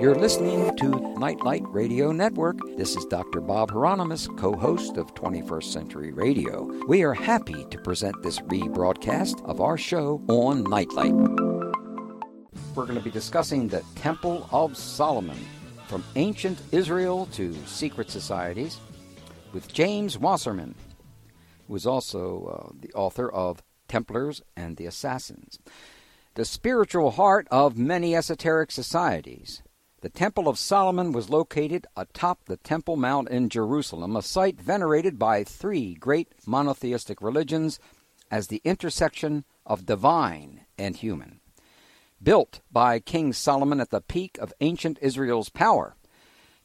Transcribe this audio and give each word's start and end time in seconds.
You're 0.00 0.14
listening 0.14 0.76
to 0.76 0.90
Nightlight 1.18 1.64
Radio 1.66 2.12
Network. 2.12 2.56
This 2.76 2.94
is 2.94 3.04
Dr. 3.06 3.40
Bob 3.40 3.72
Hieronymus, 3.72 4.28
co 4.36 4.54
host 4.54 4.96
of 4.96 5.12
21st 5.16 5.64
Century 5.64 6.12
Radio. 6.12 6.70
We 6.86 7.02
are 7.02 7.14
happy 7.14 7.64
to 7.64 7.78
present 7.78 8.22
this 8.22 8.38
rebroadcast 8.42 9.44
of 9.44 9.60
our 9.60 9.76
show 9.76 10.22
on 10.28 10.62
Nightlight. 10.62 11.14
We're 12.76 12.84
going 12.84 12.94
to 12.94 13.00
be 13.00 13.10
discussing 13.10 13.66
the 13.66 13.82
Temple 13.96 14.48
of 14.52 14.76
Solomon 14.76 15.44
from 15.88 16.04
ancient 16.14 16.60
Israel 16.70 17.26
to 17.32 17.52
secret 17.66 18.08
societies 18.08 18.78
with 19.52 19.66
James 19.72 20.16
Wasserman, 20.16 20.76
who 21.66 21.74
is 21.74 21.88
also 21.88 22.70
uh, 22.70 22.76
the 22.80 22.92
author 22.92 23.28
of 23.28 23.64
Templars 23.88 24.42
and 24.56 24.76
the 24.76 24.86
Assassins. 24.86 25.58
The 26.34 26.44
spiritual 26.44 27.10
heart 27.10 27.48
of 27.50 27.76
many 27.76 28.14
esoteric 28.14 28.70
societies. 28.70 29.60
The 30.00 30.08
Temple 30.08 30.46
of 30.46 30.60
Solomon 30.60 31.10
was 31.10 31.28
located 31.28 31.88
atop 31.96 32.44
the 32.44 32.56
Temple 32.56 32.94
Mount 32.94 33.28
in 33.30 33.48
Jerusalem, 33.48 34.14
a 34.14 34.22
site 34.22 34.60
venerated 34.60 35.18
by 35.18 35.42
three 35.42 35.94
great 35.94 36.28
monotheistic 36.46 37.20
religions 37.20 37.80
as 38.30 38.46
the 38.46 38.62
intersection 38.62 39.44
of 39.66 39.86
divine 39.86 40.66
and 40.78 40.94
human. 40.94 41.40
Built 42.22 42.60
by 42.70 43.00
King 43.00 43.32
Solomon 43.32 43.80
at 43.80 43.90
the 43.90 44.00
peak 44.00 44.38
of 44.38 44.52
ancient 44.60 45.00
Israel's 45.02 45.48
power, 45.48 45.96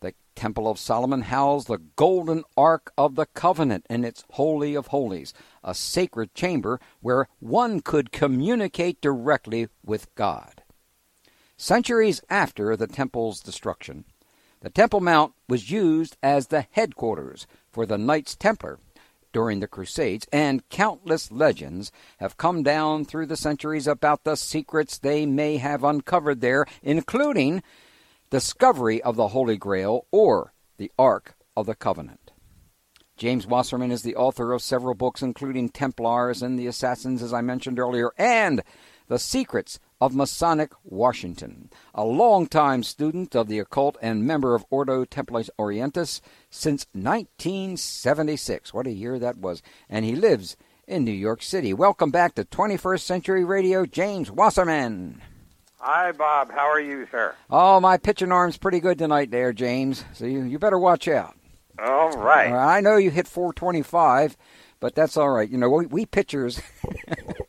the 0.01 0.13
Temple 0.35 0.69
of 0.69 0.77
Solomon 0.77 1.23
housed 1.23 1.67
the 1.67 1.79
golden 1.95 2.43
Ark 2.55 2.91
of 2.99 3.15
the 3.15 3.25
Covenant 3.25 3.87
in 3.89 4.03
its 4.03 4.23
Holy 4.33 4.75
of 4.75 4.87
Holies, 4.87 5.33
a 5.63 5.73
sacred 5.73 6.35
chamber 6.35 6.79
where 7.01 7.27
one 7.39 7.79
could 7.79 8.11
communicate 8.11 9.01
directly 9.01 9.69
with 9.83 10.13
God. 10.13 10.62
Centuries 11.57 12.21
after 12.29 12.75
the 12.75 12.87
temple's 12.87 13.39
destruction, 13.39 14.05
the 14.61 14.69
Temple 14.69 15.01
Mount 15.01 15.33
was 15.47 15.69
used 15.69 16.17
as 16.23 16.47
the 16.47 16.65
headquarters 16.71 17.45
for 17.71 17.85
the 17.85 17.97
Knights 17.97 18.35
Templar 18.35 18.79
during 19.33 19.59
the 19.59 19.67
Crusades, 19.67 20.27
and 20.31 20.67
countless 20.69 21.31
legends 21.31 21.91
have 22.17 22.37
come 22.37 22.63
down 22.63 23.03
through 23.03 23.25
the 23.25 23.35
centuries 23.35 23.87
about 23.87 24.23
the 24.23 24.35
secrets 24.35 24.97
they 24.97 25.25
may 25.25 25.57
have 25.57 25.83
uncovered 25.83 26.41
there, 26.41 26.65
including 26.81 27.61
discovery 28.29 29.01
of 29.01 29.15
the 29.15 29.29
Holy 29.29 29.57
Grail 29.57 30.05
or 30.11 30.53
the 30.77 30.91
Ark 30.97 31.35
of 31.57 31.65
the 31.65 31.75
Covenant. 31.75 32.31
James 33.15 33.45
Wasserman 33.45 33.91
is 33.91 34.01
the 34.01 34.15
author 34.15 34.53
of 34.53 34.61
several 34.61 34.95
books, 34.95 35.21
including 35.21 35.69
Templars 35.69 36.41
and 36.41 36.57
the 36.57 36.67
Assassins, 36.67 37.21
as 37.21 37.33
I 37.33 37.41
mentioned 37.41 37.79
earlier, 37.79 38.11
and 38.17 38.63
The 39.07 39.19
Secrets 39.19 39.79
of 40.03 40.13
Masonic 40.13 40.73
Washington, 40.83 41.69
a 41.95 42.03
longtime 42.03 42.83
student 42.83 43.33
of 43.37 43.47
the 43.47 43.57
occult 43.57 43.95
and 44.01 44.27
member 44.27 44.53
of 44.53 44.65
Ordo 44.69 45.05
Templi 45.05 45.49
Orientis 45.57 46.19
since 46.49 46.85
1976. 46.91 48.73
What 48.73 48.85
a 48.85 48.91
year 48.91 49.17
that 49.17 49.37
was. 49.37 49.63
And 49.89 50.03
he 50.03 50.13
lives 50.13 50.57
in 50.85 51.05
New 51.05 51.13
York 51.13 51.41
City. 51.41 51.73
Welcome 51.73 52.11
back 52.11 52.35
to 52.35 52.43
21st 52.43 52.99
Century 52.99 53.45
Radio, 53.45 53.85
James 53.85 54.29
Wasserman. 54.29 55.21
Hi, 55.79 56.11
Bob. 56.11 56.51
How 56.51 56.69
are 56.69 56.81
you, 56.81 57.07
sir? 57.09 57.33
Oh, 57.49 57.79
my 57.79 57.95
pitching 57.95 58.33
arm's 58.33 58.57
pretty 58.57 58.81
good 58.81 58.97
tonight 58.97 59.31
there, 59.31 59.53
James. 59.53 60.03
So 60.11 60.25
you, 60.25 60.43
you 60.43 60.59
better 60.59 60.77
watch 60.77 61.07
out. 61.07 61.37
All 61.79 62.11
right. 62.17 62.51
I 62.51 62.81
know 62.81 62.97
you 62.97 63.09
hit 63.09 63.29
425, 63.29 64.35
but 64.81 64.95
that's 64.95 65.15
all 65.15 65.29
right. 65.29 65.49
You 65.49 65.57
know, 65.57 65.69
we, 65.69 65.85
we 65.85 66.05
pitchers. 66.05 66.61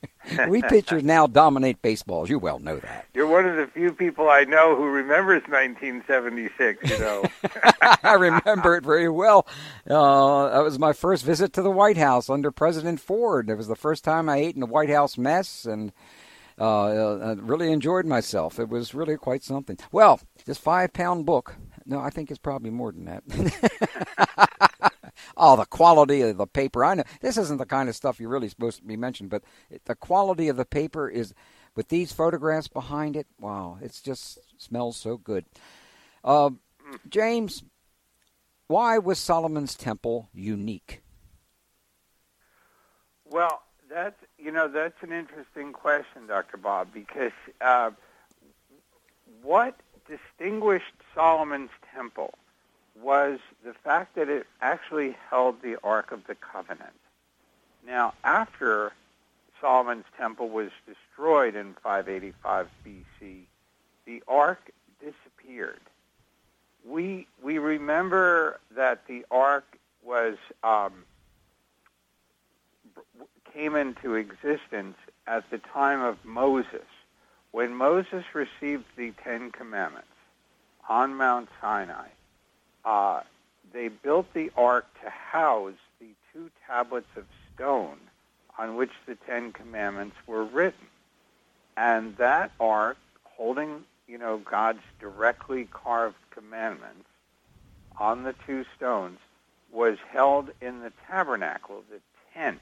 we 0.49 0.63
pitchers 0.63 1.03
now 1.05 1.27
dominate 1.27 1.83
baseballs. 1.83 2.31
You 2.31 2.39
well 2.39 2.59
know 2.59 2.79
that. 2.79 3.07
You're 3.15 3.27
one 3.27 3.47
of 3.47 3.57
the 3.57 3.67
few 3.67 3.93
people 3.93 4.29
I 4.29 4.45
know 4.45 4.77
who 4.77 4.85
remembers 4.85 5.43
1976. 5.49 6.91
You 6.91 6.99
know, 6.99 7.25
I 8.03 8.15
remember 8.15 8.77
it 8.77 8.85
very 8.85 9.09
well. 9.09 9.47
Uh, 9.89 10.51
that 10.51 10.63
was 10.63 10.79
my 10.79 10.93
first 10.93 11.25
visit 11.25 11.53
to 11.55 11.63
the 11.63 11.71
White 11.71 11.97
House 11.97 12.29
under 12.31 12.51
President 12.51 13.01
Ford. 13.01 13.51
It 13.51 13.57
was 13.57 13.69
the 13.69 13.77
first 13.77 14.05
time 14.05 14.29
I 14.29 14.37
ate 14.39 14.55
in 14.55 14.61
the 14.61 14.67
White 14.67 14.91
House 14.91 15.19
mess, 15.19 15.65
and 15.65 15.93
uh, 16.59 17.17
I 17.17 17.33
really 17.35 17.73
enjoyed 17.73 18.07
myself. 18.07 18.59
It 18.59 18.69
was 18.69 18.95
really 18.95 19.17
quite 19.17 19.43
something. 19.43 19.79
Well, 19.93 20.21
this 20.45 20.59
five 20.59 20.93
pound 20.93 21.27
book. 21.27 21.57
No, 21.87 22.01
I 22.01 22.11
think 22.11 22.31
it's 22.31 22.39
probably 22.39 22.71
more 22.71 22.93
than 22.93 23.05
that. 23.05 24.71
oh, 25.37 25.57
the 25.57 25.67
quality 25.67 26.23
of 26.23 26.37
the 26.37 26.47
paper. 26.47 26.85
I 26.85 26.95
know 26.95 27.05
this 27.21 27.37
isn't 27.37 27.59
the 27.59 27.67
kind 27.67 27.89
of 27.89 27.97
stuff 27.97 28.21
you're 28.21 28.29
really 28.29 28.49
supposed 28.49 28.79
to 28.79 28.85
be 28.85 28.97
mentioned, 28.97 29.31
but 29.31 29.43
the 29.85 29.95
quality 29.95 30.49
of 30.49 30.57
the 30.57 30.65
paper 30.65 31.09
is 31.09 31.35
with 31.75 31.89
these 31.89 32.13
photographs 32.13 32.69
behind 32.69 33.17
it. 33.17 33.27
Wow, 33.41 33.79
it 33.83 33.99
just 34.03 34.39
smells 34.61 34.97
so 34.97 35.17
good. 35.17 35.45
Uh, 36.23 36.51
James, 37.09 37.65
why 38.67 38.99
was 38.99 39.19
Solomon's 39.19 39.75
temple 39.75 40.29
unique? 40.33 41.03
Well, 43.25 43.63
that's 43.91 44.17
you 44.39 44.53
know 44.53 44.69
that's 44.69 45.03
an 45.03 45.13
interesting 45.13 45.73
question, 45.73 46.27
Doctor 46.29 46.57
Bob, 46.57 46.89
because 46.93 47.33
uh, 47.61 47.91
what 49.43 49.81
distinguished 50.09 50.93
Solomon's 51.15 51.71
temple 51.95 52.35
was 53.01 53.39
the 53.65 53.75
fact 53.75 54.15
that 54.15 54.29
it 54.29 54.47
actually 54.61 55.17
held 55.31 55.63
the 55.63 55.77
Ark 55.83 56.13
of 56.13 56.27
the 56.27 56.35
Covenant. 56.35 56.93
Now, 57.87 58.15
after 58.23 58.93
Solomon's 59.61 60.05
temple 60.17 60.49
was 60.49 60.71
destroyed 60.87 61.55
in 61.55 61.75
585 61.83 62.69
BC, 62.87 63.41
the 64.07 64.23
Ark 64.29 64.71
disappeared. 65.01 65.81
We 66.87 67.27
we 67.43 67.59
remember 67.59 68.61
that 68.77 69.07
the 69.07 69.25
Ark 69.31 69.65
was 70.03 70.37
um, 70.63 70.93
came 73.53 73.75
into 73.75 74.15
existence 74.15 74.97
at 75.27 75.49
the 75.51 75.59
time 75.59 76.03
of 76.03 76.23
Moses, 76.25 76.87
when 77.53 77.75
Moses 77.75 78.25
received 78.35 78.85
the 78.97 79.13
Ten 79.23 79.51
Commandments 79.51 80.09
on 80.89 81.15
Mount 81.15 81.49
Sinai, 81.61 82.09
uh, 82.85 83.21
they 83.73 83.89
built 83.89 84.33
the 84.35 84.51
ark 84.57 84.87
to 85.03 85.11
house 85.11 85.73
the 86.01 86.09
two 86.33 86.51
tablets 86.67 87.09
of 87.17 87.25
stone 87.55 87.99
on 88.59 88.77
which 88.77 88.93
the 89.07 89.17
Ten 89.27 89.53
Commandments 89.53 90.17
were 90.27 90.45
written. 90.45 90.87
And 91.77 92.17
that 92.19 92.53
ark, 92.61 92.97
holding, 93.25 93.85
you 94.07 94.19
know, 94.19 94.39
God's 94.39 94.83
directly 95.01 95.65
carved 95.73 96.17
commandments 96.31 97.09
on 97.99 98.23
the 98.23 98.35
two 98.47 98.65
stones, 98.77 99.19
was 99.73 99.99
held 100.11 100.51
in 100.61 100.81
the 100.81 100.93
tabernacle, 101.09 101.83
the 101.91 102.01
tent 102.33 102.61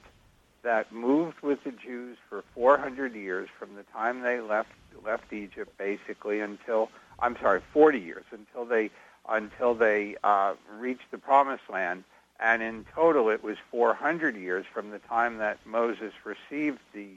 that 0.62 0.92
moved 0.92 1.40
with 1.42 1.62
the 1.64 1.72
Jews 1.72 2.16
for 2.28 2.42
400 2.54 3.14
years 3.14 3.48
from 3.58 3.74
the 3.74 3.82
time 3.84 4.22
they 4.22 4.40
left 4.40 4.70
left 5.04 5.32
Egypt 5.32 5.76
basically 5.78 6.40
until 6.40 6.88
I'm 7.18 7.36
sorry 7.40 7.60
40 7.72 7.98
years 7.98 8.24
until 8.30 8.64
they 8.64 8.90
until 9.28 9.74
they 9.74 10.16
uh, 10.24 10.54
reached 10.78 11.10
the 11.10 11.18
promised 11.18 11.68
land 11.70 12.04
and 12.40 12.62
in 12.62 12.84
total 12.94 13.28
it 13.28 13.42
was 13.42 13.56
400 13.70 14.36
years 14.36 14.64
from 14.72 14.90
the 14.90 14.98
time 15.00 15.38
that 15.38 15.58
Moses 15.64 16.12
received 16.24 16.80
the 16.92 17.08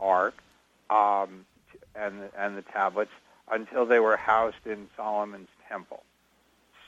ark 0.00 0.34
um, 0.88 1.44
and 1.94 2.14
and 2.36 2.56
the 2.56 2.62
tablets 2.62 3.10
until 3.50 3.84
they 3.84 3.98
were 3.98 4.16
housed 4.16 4.66
in 4.66 4.88
Solomon's 4.96 5.48
temple 5.68 6.02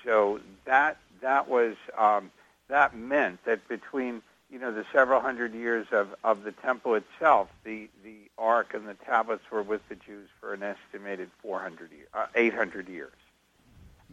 so 0.05 0.41
that 0.65 0.97
that 1.21 1.49
was 1.49 1.77
um, 1.99 2.31
that 2.69 2.97
meant 2.97 3.45
that 3.45 3.67
between 3.69 4.23
you 4.53 4.59
know, 4.59 4.71
the 4.71 4.85
several 4.93 5.21
hundred 5.21 5.55
years 5.55 5.87
of, 5.93 6.15
of 6.23 6.45
the 6.45 6.53
temple 6.53 6.95
itself, 6.95 7.49
the, 7.65 7.89
the 8.05 8.17
ark 8.37 8.75
and 8.75 8.87
the 8.87 8.95
tablets 8.95 9.43
were 9.51 9.63
with 9.63 9.81
the 9.89 9.95
Jews 9.95 10.29
for 10.41 10.53
an 10.53 10.63
estimated 10.63 11.31
400 11.43 11.91
year, 11.91 12.07
uh, 12.13 12.27
800 12.35 12.87
years. 12.89 13.13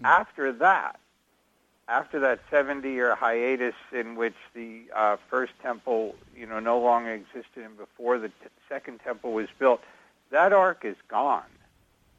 Mm. 0.01 0.05
After 0.05 0.51
that, 0.53 0.99
after 1.87 2.19
that 2.19 2.39
70-year 2.51 3.15
hiatus 3.15 3.75
in 3.91 4.15
which 4.15 4.35
the 4.53 4.83
uh, 4.95 5.17
first 5.29 5.53
temple, 5.61 6.15
you 6.35 6.45
know, 6.45 6.59
no 6.59 6.79
longer 6.79 7.11
existed 7.11 7.63
and 7.65 7.77
before 7.77 8.19
the 8.19 8.29
t- 8.29 8.33
second 8.67 8.99
temple 9.03 9.33
was 9.33 9.47
built, 9.57 9.81
that 10.31 10.53
ark 10.53 10.81
is 10.83 10.95
gone. 11.07 11.43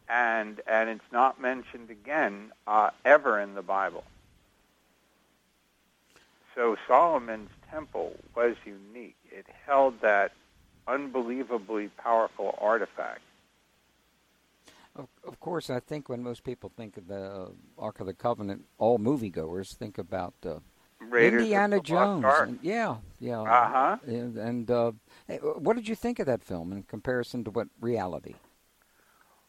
And, 0.09 0.61
and 0.67 0.91
it's 0.91 1.12
not 1.12 1.41
mentioned 1.41 1.88
again 1.88 2.50
uh, 2.67 2.91
ever 3.05 3.41
in 3.41 3.55
the 3.55 3.62
Bible. 3.62 4.03
So 6.56 6.76
Solomon's 6.88 7.50
temple 7.71 8.12
was 8.35 8.56
unique. 8.65 9.17
It 9.31 9.47
held 9.67 10.00
that 10.00 10.33
unbelievably 10.88 11.91
powerful 11.97 12.59
artifact. 12.61 13.21
Of, 15.00 15.08
of 15.26 15.41
course, 15.41 15.70
I 15.70 15.81
think 15.81 16.11
when 16.11 16.23
most 16.23 16.44
people 16.44 16.70
think 16.76 16.99
of 16.99 17.08
the 17.08 17.52
Ark 17.79 18.00
of 18.00 18.06
the 18.06 18.12
Covenant, 18.12 18.67
all 18.76 18.99
moviegoers 18.99 19.75
think 19.75 19.97
about 19.97 20.35
uh, 20.44 20.58
Indiana 21.17 21.81
Jones. 21.81 22.25
And, 22.29 22.58
yeah, 22.61 22.97
yeah. 23.19 23.41
Uh-huh. 23.41 23.97
And, 24.06 24.37
and 24.37 24.70
uh, 24.70 24.93
what 25.56 25.76
did 25.76 25.88
you 25.88 25.94
think 25.94 26.19
of 26.19 26.26
that 26.26 26.43
film 26.43 26.70
in 26.70 26.82
comparison 26.82 27.44
to 27.44 27.50
what 27.50 27.69
reality? 27.81 28.35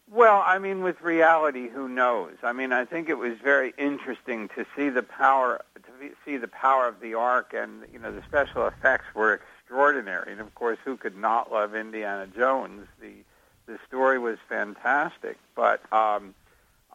Well, 0.09 0.41
I 0.45 0.57
mean, 0.59 0.83
with 0.83 1.01
reality, 1.01 1.67
who 1.69 1.89
knows? 1.89 2.35
I 2.43 2.53
mean, 2.53 2.71
I 2.71 2.85
think 2.85 3.09
it 3.09 3.17
was 3.17 3.37
very 3.43 3.73
interesting 3.77 4.49
to 4.55 4.65
see 4.75 4.89
the 4.89 5.03
power 5.03 5.63
to 5.75 6.09
see 6.25 6.37
the 6.37 6.47
power 6.47 6.87
of 6.87 6.99
the 6.99 7.13
ark, 7.13 7.53
and 7.53 7.83
you 7.91 7.99
know, 7.99 8.11
the 8.11 8.23
special 8.23 8.67
effects 8.67 9.05
were 9.13 9.33
extraordinary. 9.33 10.31
And 10.31 10.41
of 10.41 10.53
course, 10.55 10.79
who 10.83 10.97
could 10.97 11.17
not 11.17 11.51
love 11.51 11.75
Indiana 11.75 12.27
Jones? 12.27 12.87
The 13.01 13.23
the 13.71 13.79
story 13.87 14.19
was 14.19 14.37
fantastic, 14.49 15.37
but 15.55 15.81
um, 15.93 16.35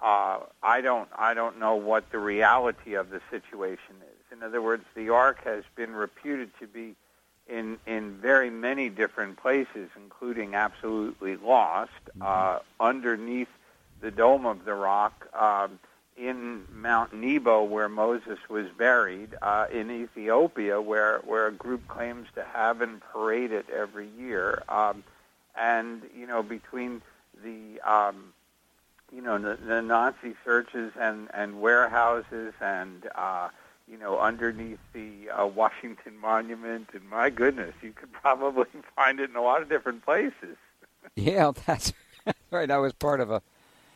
uh, 0.00 0.40
I 0.62 0.82
don't 0.82 1.08
I 1.17 1.32
don't 1.32 1.58
know 1.58 1.76
what 1.76 2.11
the 2.11 2.19
reality 2.19 2.94
of 2.94 3.08
the 3.08 3.20
situation 3.31 3.96
is. 4.02 4.37
In 4.37 4.43
other 4.43 4.61
words, 4.61 4.84
the 4.94 5.08
ark 5.08 5.43
has 5.44 5.64
been 5.75 5.93
reputed 5.93 6.50
to 6.61 6.67
be 6.67 6.94
in 7.49 7.78
in 7.87 8.12
very 8.17 8.50
many 8.50 8.90
different 8.90 9.38
places, 9.38 9.88
including 9.96 10.55
absolutely 10.55 11.37
lost 11.37 11.93
mm-hmm. 12.11 12.23
uh, 12.23 12.58
underneath 12.78 13.49
the 14.02 14.11
dome 14.11 14.44
of 14.44 14.67
the 14.67 14.75
rock. 14.75 15.28
Um, 15.34 15.78
in 16.19 16.64
Mount 16.73 17.12
Nebo, 17.12 17.64
where 17.64 17.90
Moses 17.90 18.38
was 18.49 18.67
buried, 18.78 19.34
uh, 19.43 19.67
in 19.70 19.90
Ethiopia, 19.90 20.81
where, 20.81 21.19
where 21.19 21.46
a 21.46 21.52
group 21.52 21.87
claims 21.88 22.26
to 22.37 22.43
have 22.43 22.81
and 22.81 23.02
parade 23.12 23.52
it 23.52 23.67
every 23.69 24.08
year. 24.19 24.62
Um, 24.67 25.05
and, 25.58 26.02
you 26.16 26.26
know, 26.26 26.42
between 26.42 27.02
the, 27.42 27.80
um, 27.80 28.32
you 29.12 29.22
know, 29.22 29.38
the, 29.38 29.56
the 29.56 29.82
Nazi 29.82 30.34
searches 30.44 30.92
and, 30.98 31.28
and 31.32 31.60
warehouses 31.60 32.54
and, 32.60 33.08
uh, 33.14 33.48
you 33.88 33.96
know, 33.96 34.18
underneath 34.18 34.80
the 34.92 35.30
uh, 35.30 35.46
Washington 35.46 36.18
Monument, 36.20 36.88
and 36.92 37.08
my 37.08 37.30
goodness, 37.30 37.74
you 37.82 37.92
could 37.92 38.12
probably 38.12 38.66
find 38.96 39.20
it 39.20 39.30
in 39.30 39.36
a 39.36 39.42
lot 39.42 39.62
of 39.62 39.68
different 39.68 40.04
places. 40.04 40.56
yeah, 41.16 41.52
that's 41.66 41.92
right. 42.50 42.70
I 42.70 42.78
was 42.78 42.92
part 42.92 43.20
of 43.20 43.30
a, 43.30 43.42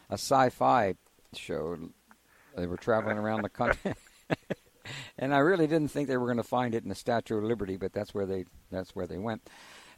a 0.08 0.14
sci-fi 0.14 0.94
show 1.34 1.78
they 2.56 2.66
were 2.66 2.76
traveling 2.76 3.16
around 3.16 3.42
the 3.42 3.48
country. 3.48 3.94
And 5.18 5.34
I 5.34 5.38
really 5.38 5.66
didn't 5.66 5.88
think 5.88 6.08
they 6.08 6.16
were 6.16 6.26
going 6.26 6.36
to 6.36 6.42
find 6.42 6.74
it 6.74 6.82
in 6.82 6.88
the 6.88 6.94
Statue 6.94 7.38
of 7.38 7.44
Liberty, 7.44 7.76
but 7.76 7.92
that's 7.92 8.14
where 8.14 8.26
they 8.26 8.44
that's 8.70 8.94
where 8.94 9.06
they 9.06 9.18
went. 9.18 9.42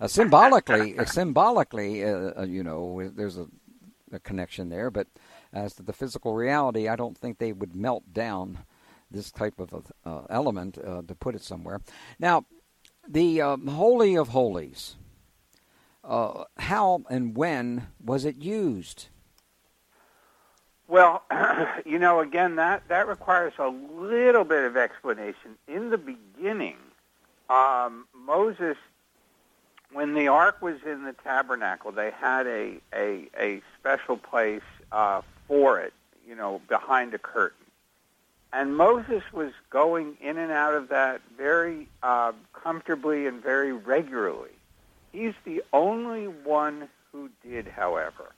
Uh, 0.01 0.09
symbolically, 0.09 0.99
uh, 0.99 1.05
symbolically, 1.05 2.05
uh, 2.05 2.33
uh, 2.39 2.45
you 2.47 2.63
know, 2.63 3.09
there's 3.15 3.39
a, 3.39 3.47
a, 4.13 4.19
connection 4.19 4.69
there. 4.69 4.91
But 4.91 5.07
as 5.53 5.75
to 5.75 5.83
the 5.83 5.93
physical 5.93 6.35
reality, 6.35 6.89
I 6.89 6.97
don't 6.97 7.17
think 7.17 7.39
they 7.39 7.53
would 7.53 7.77
melt 7.77 8.13
down 8.13 8.59
this 9.11 9.31
type 9.31 9.61
of 9.61 9.93
uh, 10.05 10.23
element 10.29 10.79
uh, 10.79 11.03
to 11.07 11.15
put 11.15 11.35
it 11.35 11.43
somewhere. 11.43 11.81
Now, 12.19 12.47
the 13.07 13.41
um, 13.43 13.67
Holy 13.69 14.17
of 14.17 14.29
Holies. 14.29 14.97
how 16.05 17.03
and 17.09 17.37
when 17.37 17.87
was 18.03 18.25
it 18.25 18.37
used? 18.37 19.09
Well, 20.93 21.23
you 21.87 21.99
know, 21.99 22.21
again, 22.21 22.57
that, 22.57 22.87
that 22.89 23.09
requires 23.09 23.55
a 23.59 23.69
little 23.69 24.45
bit 24.45 24.65
of 24.65 24.77
explanation. 24.77 25.57
In 25.67 25.89
the 25.89 25.97
beginning, 25.97 26.77
um, 27.49 28.07
Moses, 28.15 28.77
when 29.91 30.13
the 30.13 30.29
ark 30.29 30.61
was 30.61 30.83
in 30.85 31.05
the 31.05 31.15
tabernacle, 31.15 31.93
they 31.93 32.11
had 32.11 32.47
a, 32.47 32.75
a, 32.95 33.27
a 33.41 33.63
special 33.81 34.19
place 34.19 34.61
uh, 34.93 35.23
for 35.49 35.81
it, 35.81 35.95
you 36.29 36.35
know, 36.35 36.61
behind 36.69 37.15
a 37.15 37.19
curtain. 37.19 37.65
And 38.53 38.77
Moses 38.77 39.23
was 39.33 39.53
going 39.71 40.19
in 40.21 40.37
and 40.37 40.53
out 40.53 40.75
of 40.75 40.91
that 40.91 41.23
very 41.39 41.89
uh, 42.03 42.33
comfortably 42.53 43.27
and 43.27 43.43
very 43.43 43.73
regularly. 43.73 44.51
He's 45.11 45.33
the 45.47 45.63
only 45.73 46.27
one 46.27 46.91
who 47.13 47.31
did, 47.43 47.67
however, 47.67 48.35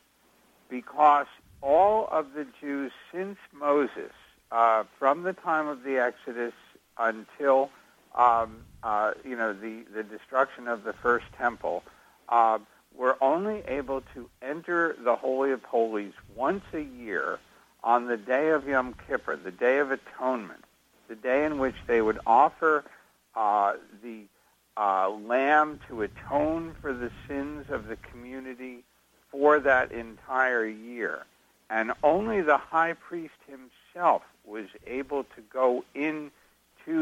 because 0.69 1.27
all 1.65 2.09
of 2.13 2.35
the 2.35 2.47
Jews 2.61 2.93
since 3.11 3.39
Moses, 3.53 4.13
uh, 4.53 4.85
from 4.99 5.23
the 5.23 5.33
time 5.33 5.67
of 5.67 5.83
the 5.83 5.99
Exodus 5.99 6.53
until 6.99 7.71
um, 8.15 8.59
uh, 8.83 9.13
you 9.25 9.35
know 9.35 9.53
the, 9.53 9.85
the 9.95 10.03
destruction 10.03 10.69
of 10.69 10.85
the 10.85 10.93
first 10.93 11.25
temple, 11.37 11.83
uh, 12.29 12.59
were 12.97 13.17
only 13.21 13.63
able 13.67 14.03
to 14.15 14.29
enter 14.43 14.95
the 15.03 15.17
Holy 15.17 15.51
of 15.51 15.65
Holies 15.65 16.13
once 16.37 16.63
a 16.73 16.81
year 16.81 17.39
on 17.83 18.07
the 18.07 18.17
day 18.17 18.51
of 18.51 18.69
Yom 18.69 18.95
Kippur, 19.09 19.37
the 19.37 19.51
Day 19.51 19.79
of 19.79 19.91
Atonement, 19.91 20.65
the 21.09 21.17
day 21.17 21.45
in 21.45 21.59
which 21.59 21.75
they 21.87 22.01
would 22.01 22.19
offer 22.27 22.85
uh, 23.35 23.75
the 24.03 24.23
uh, 24.77 25.09
lamb 25.09 25.81
to 25.89 26.03
atone 26.03 26.75
for 26.81 26.93
the 26.93 27.11
sins 27.27 27.67
of 27.69 27.87
the 27.87 27.97
community 27.97 28.85
for 29.31 29.59
that 29.59 29.91
entire 29.91 30.65
year 30.65 31.25
and 31.71 31.93
only 32.03 32.43
the 32.43 32.59
high 32.59 32.93
priest 32.93 33.35
himself 33.49 34.23
was 34.45 34.67
able 34.87 35.25
to 35.25 35.41
go 35.53 35.85
into 35.95 36.31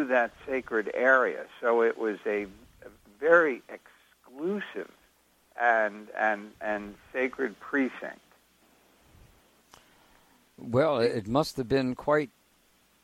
that 0.06 0.32
sacred 0.46 0.90
area. 0.94 1.44
So 1.60 1.82
it 1.82 1.98
was 1.98 2.18
a, 2.26 2.44
a 2.44 2.48
very 3.20 3.62
exclusive 3.68 4.90
and 5.60 6.08
and 6.18 6.50
and 6.60 6.94
sacred 7.12 7.58
precinct. 7.60 8.20
Well, 10.58 10.98
it 10.98 11.26
must 11.26 11.56
have 11.56 11.68
been 11.68 11.94
quite. 11.94 12.30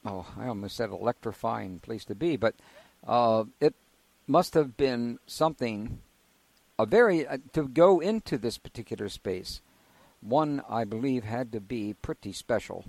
Oh, 0.04 0.26
I 0.38 0.46
almost 0.46 0.76
said 0.76 0.90
electrifying 0.90 1.80
place 1.80 2.04
to 2.06 2.14
be, 2.14 2.36
but 2.36 2.54
uh, 3.06 3.44
it 3.60 3.74
must 4.26 4.54
have 4.54 4.76
been 4.76 5.18
something. 5.26 6.00
A 6.78 6.86
very 6.86 7.26
uh, 7.26 7.38
to 7.54 7.66
go 7.66 7.98
into 7.98 8.38
this 8.38 8.56
particular 8.56 9.08
space 9.08 9.60
one, 10.20 10.62
I 10.68 10.84
believe, 10.84 11.24
had 11.24 11.52
to 11.52 11.60
be 11.60 11.94
pretty 11.94 12.32
special 12.32 12.84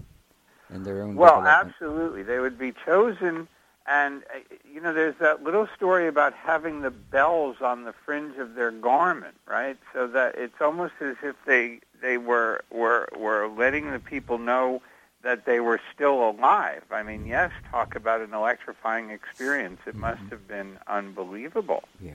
in 0.73 0.83
their 0.83 1.03
own. 1.03 1.15
Well, 1.15 1.45
absolutely, 1.45 2.23
they 2.23 2.39
would 2.39 2.57
be 2.57 2.73
chosen. 2.85 3.47
And 3.87 4.23
uh, 4.23 4.39
you 4.71 4.81
know, 4.81 4.93
there's 4.93 5.15
that 5.19 5.43
little 5.43 5.67
story 5.75 6.07
about 6.07 6.33
having 6.33 6.81
the 6.81 6.91
bells 6.91 7.57
on 7.61 7.85
the 7.85 7.93
fringe 8.05 8.37
of 8.37 8.55
their 8.55 8.71
garment, 8.71 9.35
right? 9.47 9.77
So 9.93 10.07
that 10.07 10.35
it's 10.37 10.61
almost 10.61 10.93
as 11.01 11.15
if 11.23 11.35
they 11.45 11.79
they 12.01 12.17
were 12.17 12.61
were 12.69 13.07
were 13.17 13.47
letting 13.47 13.91
the 13.91 13.99
people 13.99 14.37
know 14.37 14.81
that 15.21 15.45
they 15.45 15.59
were 15.59 15.81
still 15.93 16.29
alive. 16.29 16.83
I 16.91 17.03
mean, 17.03 17.25
yes, 17.25 17.51
talk 17.71 17.95
about 17.95 18.21
an 18.21 18.33
electrifying 18.33 19.09
experience. 19.09 19.81
It 19.85 19.91
mm-hmm. 19.91 20.01
must 20.01 20.21
have 20.29 20.47
been 20.47 20.77
unbelievable. 20.87 21.83
Yeah. 21.99 22.13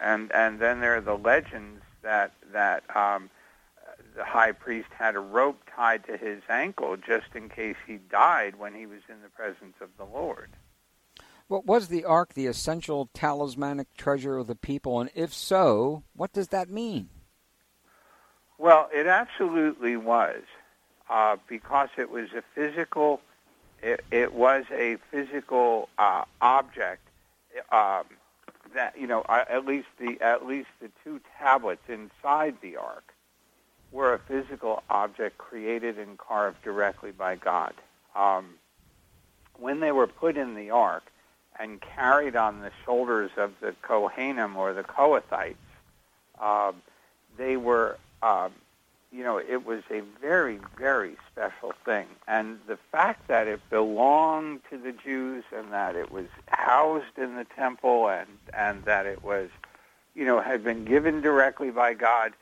And 0.00 0.32
and 0.32 0.58
then 0.58 0.80
there 0.80 0.96
are 0.96 1.00
the 1.00 1.16
legends 1.16 1.82
that 2.02 2.32
that 2.52 2.84
um, 2.96 3.30
the 4.14 4.24
high 4.24 4.52
priest 4.52 4.88
had 4.96 5.16
a 5.16 5.20
rope 5.20 5.60
tied 5.74 6.04
to 6.06 6.16
his 6.16 6.42
ankle 6.48 6.96
just 6.96 7.34
in 7.34 7.48
case 7.48 7.76
he 7.86 7.96
died 8.10 8.56
when 8.56 8.74
he 8.74 8.86
was 8.86 9.00
in 9.08 9.22
the 9.22 9.28
presence 9.28 9.74
of 9.80 9.88
the 9.98 10.04
Lord. 10.04 10.50
Well, 11.48 11.62
was 11.66 11.88
the 11.88 12.04
ark 12.04 12.34
the 12.34 12.46
essential 12.46 13.10
talismanic 13.12 13.94
treasure 13.96 14.38
of 14.38 14.46
the 14.46 14.54
people? 14.54 15.00
And 15.00 15.10
if 15.14 15.34
so, 15.34 16.04
what 16.14 16.32
does 16.32 16.48
that 16.48 16.70
mean? 16.70 17.10
Well, 18.56 18.88
it 18.94 19.06
absolutely 19.06 19.96
was, 19.96 20.42
uh, 21.10 21.36
because 21.48 21.90
it 21.98 22.10
was 22.10 22.32
a 22.32 22.42
physical. 22.54 23.20
It, 23.82 24.02
it 24.10 24.32
was 24.32 24.64
a 24.72 24.96
physical 25.10 25.90
uh, 25.98 26.24
object 26.40 27.06
um, 27.70 28.04
that 28.74 28.98
you 28.98 29.06
know. 29.06 29.24
At 29.28 29.66
least 29.66 29.88
the 29.98 30.18
at 30.22 30.46
least 30.46 30.68
the 30.80 30.90
two 31.02 31.20
tablets 31.38 31.82
inside 31.88 32.56
the 32.62 32.76
ark 32.76 33.13
were 33.94 34.12
a 34.12 34.18
physical 34.18 34.82
object 34.90 35.38
created 35.38 35.98
and 35.98 36.18
carved 36.18 36.60
directly 36.62 37.12
by 37.12 37.36
God. 37.36 37.72
Um, 38.16 38.56
when 39.58 39.78
they 39.78 39.92
were 39.92 40.08
put 40.08 40.36
in 40.36 40.56
the 40.56 40.70
ark 40.70 41.04
and 41.58 41.80
carried 41.80 42.34
on 42.34 42.60
the 42.60 42.72
shoulders 42.84 43.30
of 43.36 43.52
the 43.60 43.74
Kohanim 43.84 44.56
or 44.56 44.74
the 44.74 44.82
Kohathites, 44.82 45.54
uh, 46.40 46.72
they 47.38 47.56
were, 47.56 47.96
uh, 48.20 48.48
you 49.12 49.22
know, 49.22 49.38
it 49.38 49.64
was 49.64 49.84
a 49.92 50.00
very, 50.20 50.58
very 50.76 51.16
special 51.30 51.72
thing. 51.84 52.06
And 52.26 52.58
the 52.66 52.78
fact 52.90 53.28
that 53.28 53.46
it 53.46 53.60
belonged 53.70 54.62
to 54.70 54.76
the 54.76 54.90
Jews 54.90 55.44
and 55.56 55.72
that 55.72 55.94
it 55.94 56.10
was 56.10 56.26
housed 56.48 57.16
in 57.16 57.36
the 57.36 57.46
temple 57.56 58.08
and, 58.08 58.28
and 58.52 58.84
that 58.86 59.06
it 59.06 59.22
was, 59.22 59.50
you 60.16 60.24
know, 60.24 60.40
had 60.40 60.64
been 60.64 60.84
given 60.84 61.20
directly 61.20 61.70
by 61.70 61.94
God 61.94 62.32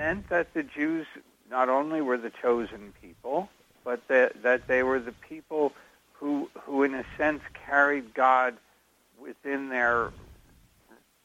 meant 0.00 0.30
that 0.30 0.54
the 0.54 0.62
Jews 0.62 1.06
not 1.50 1.68
only 1.68 2.00
were 2.00 2.16
the 2.16 2.30
chosen 2.30 2.94
people, 3.02 3.50
but 3.84 4.06
that, 4.08 4.42
that 4.42 4.66
they 4.66 4.82
were 4.82 4.98
the 4.98 5.12
people 5.12 5.72
who, 6.14 6.48
who, 6.62 6.82
in 6.84 6.94
a 6.94 7.04
sense, 7.18 7.42
carried 7.66 8.14
God 8.14 8.56
within 9.20 9.68
their, 9.68 10.10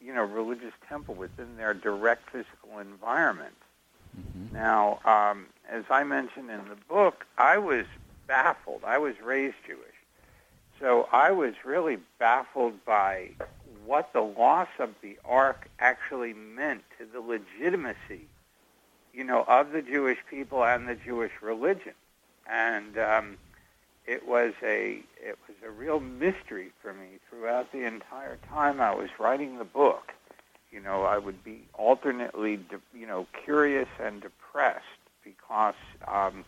you 0.01 0.13
know, 0.13 0.24
religious 0.24 0.74
temple, 0.89 1.15
within 1.15 1.55
their 1.55 1.74
direct 1.74 2.29
physical 2.29 2.79
environment. 2.79 3.55
Mm-hmm. 4.17 4.53
Now, 4.53 5.00
um, 5.05 5.46
as 5.70 5.86
I 5.89 6.03
mentioned 6.03 6.50
in 6.50 6.67
the 6.67 6.77
book, 6.89 7.25
I 7.38 7.58
was 7.58 7.86
baffled. 8.27 8.82
I 8.86 8.98
was 8.98 9.15
raised 9.24 9.55
Jewish. 9.65 9.79
So 10.82 11.08
I 11.13 11.32
was 11.32 11.53
really 11.63 11.98
baffled 12.20 12.84
by 12.84 13.29
what 13.86 14.12
the 14.12 14.22
loss 14.22 14.67
of 14.79 14.89
the 15.01 15.17
ark 15.24 15.70
actually 15.79 16.34
meant 16.34 16.84
to 16.98 17.05
the 17.05 17.22
legitimacy 17.22 18.27
you 19.15 19.24
know, 19.24 19.45
of 19.48 19.72
the 19.72 19.81
Jewish 19.81 20.19
people 20.29 20.63
and 20.65 20.88
the 20.88 20.95
Jewish 20.95 21.31
religion. 21.41 21.93
And 22.48 22.98
um, 22.98 23.38
it 24.05 24.27
was 24.27 24.53
a 24.62 25.01
it 25.19 25.38
was 25.48 25.57
a 25.65 25.72
real 25.72 26.00
mystery 26.00 26.72
for 26.81 26.93
me 26.93 27.19
throughout 27.29 27.72
the 27.72 27.86
entire 27.86 28.38
time 28.50 28.81
I 28.81 28.93
was 28.93 29.10
writing 29.19 29.57
the 29.57 29.65
book. 29.65 30.13
You 30.72 30.81
know, 30.81 31.03
I 31.03 31.17
would 31.17 31.43
be 31.43 31.62
alternately, 31.74 32.57
de- 32.57 32.81
you 32.93 33.07
know, 33.07 33.27
curious 33.45 33.88
and 34.00 34.22
depressed 34.22 34.84
because 35.24 35.75
um, 36.07 36.43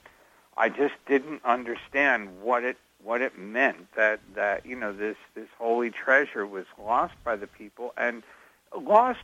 I 0.57 0.69
just 0.69 0.95
didn't 1.07 1.43
understand 1.45 2.41
what 2.41 2.63
it 2.63 2.77
what 3.03 3.21
it 3.21 3.39
meant 3.39 3.95
that 3.95 4.19
that 4.35 4.65
you 4.65 4.75
know 4.75 4.91
this 4.93 5.17
this 5.33 5.47
holy 5.57 5.89
treasure 5.89 6.45
was 6.45 6.65
lost 6.77 7.13
by 7.23 7.35
the 7.37 7.47
people 7.47 7.93
and 7.97 8.21
lost. 8.79 9.19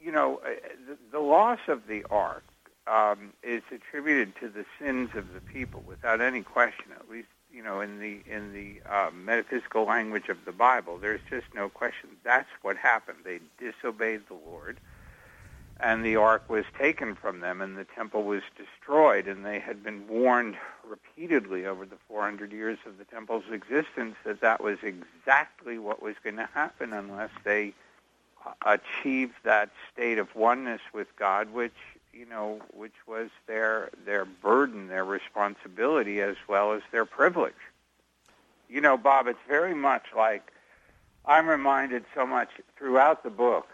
You 0.00 0.12
know, 0.12 0.40
uh, 0.44 0.50
the, 0.86 0.98
the 1.12 1.18
loss 1.18 1.60
of 1.66 1.86
the 1.86 2.04
ark 2.10 2.44
um, 2.86 3.32
is 3.42 3.62
attributed 3.72 4.34
to 4.40 4.48
the 4.48 4.64
sins 4.78 5.10
of 5.14 5.32
the 5.34 5.40
people 5.40 5.82
without 5.86 6.20
any 6.20 6.42
question. 6.42 6.86
At 6.98 7.10
least 7.10 7.28
you 7.52 7.62
know 7.62 7.80
in 7.80 7.98
the 7.98 8.20
in 8.30 8.52
the 8.52 8.80
uh, 8.90 9.10
metaphysical 9.12 9.84
language 9.84 10.28
of 10.28 10.38
the 10.44 10.52
Bible, 10.52 10.98
there's 10.98 11.20
just 11.30 11.46
no 11.54 11.68
question. 11.68 12.10
That's 12.24 12.48
what 12.62 12.76
happened. 12.76 13.18
They 13.24 13.40
disobeyed 13.58 14.22
the 14.28 14.34
Lord, 14.34 14.78
and 15.80 16.04
the 16.04 16.16
ark 16.16 16.48
was 16.48 16.64
taken 16.78 17.14
from 17.14 17.40
them, 17.40 17.60
and 17.60 17.76
the 17.76 17.84
temple 17.84 18.24
was 18.24 18.42
destroyed. 18.56 19.26
And 19.26 19.44
they 19.44 19.58
had 19.58 19.82
been 19.82 20.06
warned 20.06 20.56
repeatedly 20.86 21.66
over 21.66 21.86
the 21.86 21.96
400 22.08 22.52
years 22.52 22.78
of 22.86 22.98
the 22.98 23.04
temple's 23.04 23.44
existence 23.50 24.16
that 24.24 24.40
that 24.40 24.62
was 24.62 24.78
exactly 24.82 25.78
what 25.78 26.02
was 26.02 26.16
going 26.22 26.36
to 26.36 26.48
happen 26.52 26.92
unless 26.92 27.30
they 27.44 27.72
uh, 28.44 28.76
achieved 28.76 29.34
that 29.44 29.70
state 29.92 30.18
of 30.18 30.34
oneness 30.34 30.80
with 30.92 31.08
God, 31.16 31.52
which 31.52 31.72
you 32.16 32.26
know, 32.26 32.60
which 32.72 32.94
was 33.06 33.30
their 33.46 33.90
their 34.04 34.24
burden, 34.24 34.88
their 34.88 35.04
responsibility, 35.04 36.20
as 36.20 36.36
well 36.48 36.72
as 36.72 36.82
their 36.92 37.04
privilege. 37.04 37.54
You 38.68 38.80
know, 38.80 38.96
Bob, 38.96 39.26
it's 39.26 39.38
very 39.48 39.74
much 39.74 40.06
like 40.16 40.52
I'm 41.26 41.48
reminded 41.48 42.04
so 42.14 42.26
much 42.26 42.50
throughout 42.76 43.22
the 43.22 43.30
book. 43.30 43.68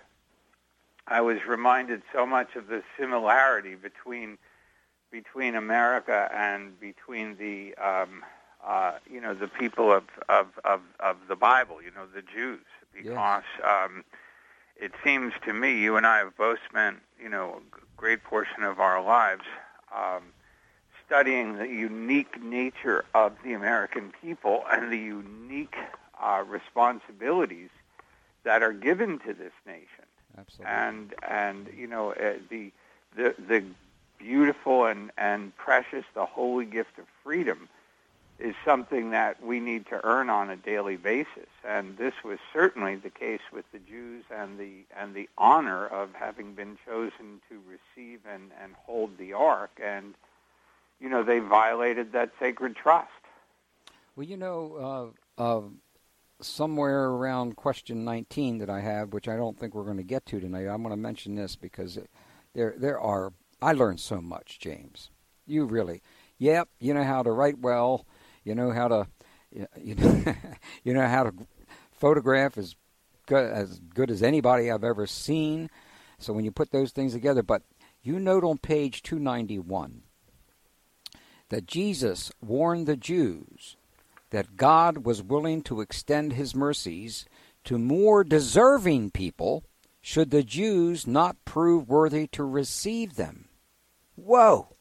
I 1.06 1.20
was 1.20 1.38
reminded 1.47 2.02
so 2.12 2.25
much 2.25 2.54
of 2.54 2.68
the 2.68 2.82
similarity 2.99 3.75
between 3.75 4.38
between 5.11 5.56
America 5.56 6.30
and 6.32 6.78
between 6.78 7.37
the 7.37 7.75
um, 7.75 8.25
uh, 8.64 8.92
you 9.11 9.20
know 9.20 9.35
the 9.35 9.49
people 9.49 9.92
of, 9.92 10.04
of, 10.28 10.47
of, 10.64 10.80
of 11.00 11.16
the 11.28 11.37
Bible, 11.37 11.82
you 11.82 11.90
know, 11.90 12.06
the 12.14 12.23
Jews, 12.23 12.64
because 12.92 13.42
um, 13.64 14.04
it 14.80 14.92
seems 15.04 15.32
to 15.44 15.52
me 15.52 15.78
you 15.78 15.96
and 15.96 16.06
I 16.06 16.18
have 16.18 16.37
both 16.37 16.58
spent 16.68 16.99
you 17.22 17.28
know 17.28 17.60
a 17.75 17.80
great 17.96 18.25
portion 18.25 18.62
of 18.64 18.80
our 18.80 19.02
lives 19.02 19.44
um, 19.94 20.22
studying 21.06 21.58
the 21.58 21.68
unique 21.68 22.42
nature 22.42 23.04
of 23.14 23.32
the 23.44 23.52
American 23.52 24.12
people 24.22 24.64
and 24.72 24.90
the 24.90 24.99
unique 24.99 25.76
uh, 26.20 26.42
responsibilities 26.46 27.68
that 28.44 28.62
are 28.62 28.72
given 28.72 29.18
to 29.20 29.34
this 29.34 29.52
nation. 29.66 30.06
Absolutely. 30.38 30.72
And 30.72 31.14
and 31.28 31.68
you 31.76 31.87
know 31.87 32.12
uh, 32.12 32.34
the 32.49 32.72
the 33.16 33.34
the 33.49 33.64
beautiful 34.18 34.87
and 34.87 35.10
and 35.18 35.54
precious 35.56 36.04
the 36.14 36.26
holy 36.26 36.64
gift 36.64 36.99
of 36.99 37.04
freedom 37.22 37.68
is 38.40 38.54
something 38.64 39.11
that 39.11 39.44
we 39.44 39.61
need 39.61 39.87
to 39.87 40.00
earn 40.04 40.30
on 40.30 40.50
a 40.50 40.56
daily 40.56 40.97
basis. 40.97 41.49
And 41.66 41.97
this 41.97 42.14
was 42.25 42.38
certainly 42.52 42.97
the 42.97 43.11
case 43.11 43.40
with 43.52 43.70
the 43.73 43.78
Jews 43.78 44.25
and 44.35 44.59
the 44.59 44.85
and 44.97 45.14
the 45.14 45.28
honor 45.37 45.87
of 45.87 46.14
having 46.14 46.54
been 46.54 46.78
chosen 46.87 47.40
to 47.49 47.61
receive 47.68 48.20
and, 48.30 48.50
and 48.62 48.75
hold 48.87 49.18
the 49.18 49.32
ark. 49.35 49.80
And 49.82 50.14
you 51.00 51.09
know, 51.09 51.23
they 51.23 51.38
violated 51.38 52.12
that 52.12 52.30
sacred 52.38 52.76
trust. 52.76 53.11
Well, 54.16 54.26
you 54.26 54.37
know, 54.37 55.12
uh, 55.38 55.42
uh, 55.42 55.62
somewhere 56.40 57.04
around 57.04 57.56
question 57.56 58.04
19 58.04 58.59
that 58.59 58.68
I 58.68 58.80
have, 58.80 59.12
which 59.12 59.28
I 59.28 59.37
don't 59.37 59.59
think 59.59 59.75
we're 59.75 59.85
going 59.85 59.97
to 59.97 60.02
get 60.02 60.26
to 60.26 60.40
tonight, 60.40 60.66
I'm 60.66 60.82
going 60.82 60.94
to 60.94 60.97
mention 60.97 61.35
this 61.35 61.56
because 61.56 61.99
there 62.54 62.75
there 62.76 62.99
are 62.99 63.32
I 63.62 63.73
learned 63.73 64.00
so 64.00 64.20
much, 64.20 64.59
James. 64.59 65.11
You 65.47 65.64
really, 65.64 66.00
yep, 66.38 66.68
you 66.78 66.94
know 66.94 67.04
how 67.04 67.23
to 67.23 67.32
write 67.32 67.59
well 67.59 68.06
you 68.44 68.54
know 68.54 68.70
how 68.70 68.88
to 68.88 69.06
you 69.52 69.94
know 69.94 70.35
you 70.85 70.94
know 70.94 71.06
how 71.06 71.25
to 71.25 71.32
photograph 71.92 72.56
as 72.56 72.75
good 73.26 73.50
as 73.50 73.80
good 73.94 74.11
as 74.11 74.23
anybody 74.23 74.70
I've 74.70 74.85
ever 74.85 75.06
seen. 75.06 75.70
So 76.18 76.32
when 76.32 76.44
you 76.44 76.50
put 76.50 76.70
those 76.70 76.92
things 76.92 77.12
together, 77.12 77.42
but 77.42 77.62
you 78.02 78.18
note 78.18 78.44
on 78.44 78.59
page 78.59 79.02
291 79.02 80.02
that 81.49 81.66
Jesus 81.66 82.30
warned 82.40 82.87
the 82.87 82.97
Jews 82.97 83.76
that 84.30 84.56
God 84.56 85.04
was 85.04 85.23
willing 85.23 85.62
to 85.62 85.80
extend 85.80 86.32
his 86.32 86.54
mercies 86.54 87.26
to 87.64 87.78
more 87.78 88.25
deserving 88.25 89.11
people 89.11 89.64
should 90.00 90.30
the 90.30 90.42
Jews 90.42 91.06
not 91.06 91.44
prove 91.44 91.88
worthy 91.88 92.26
to 92.28 92.44
receive 92.44 93.16
them. 93.16 93.49
Whoa! 94.14 94.76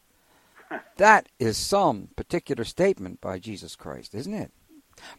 That 0.96 1.28
is 1.38 1.56
some 1.56 2.08
particular 2.16 2.64
statement 2.64 3.20
by 3.20 3.38
Jesus 3.38 3.76
Christ, 3.76 4.14
isn't 4.14 4.34
it? 4.34 4.52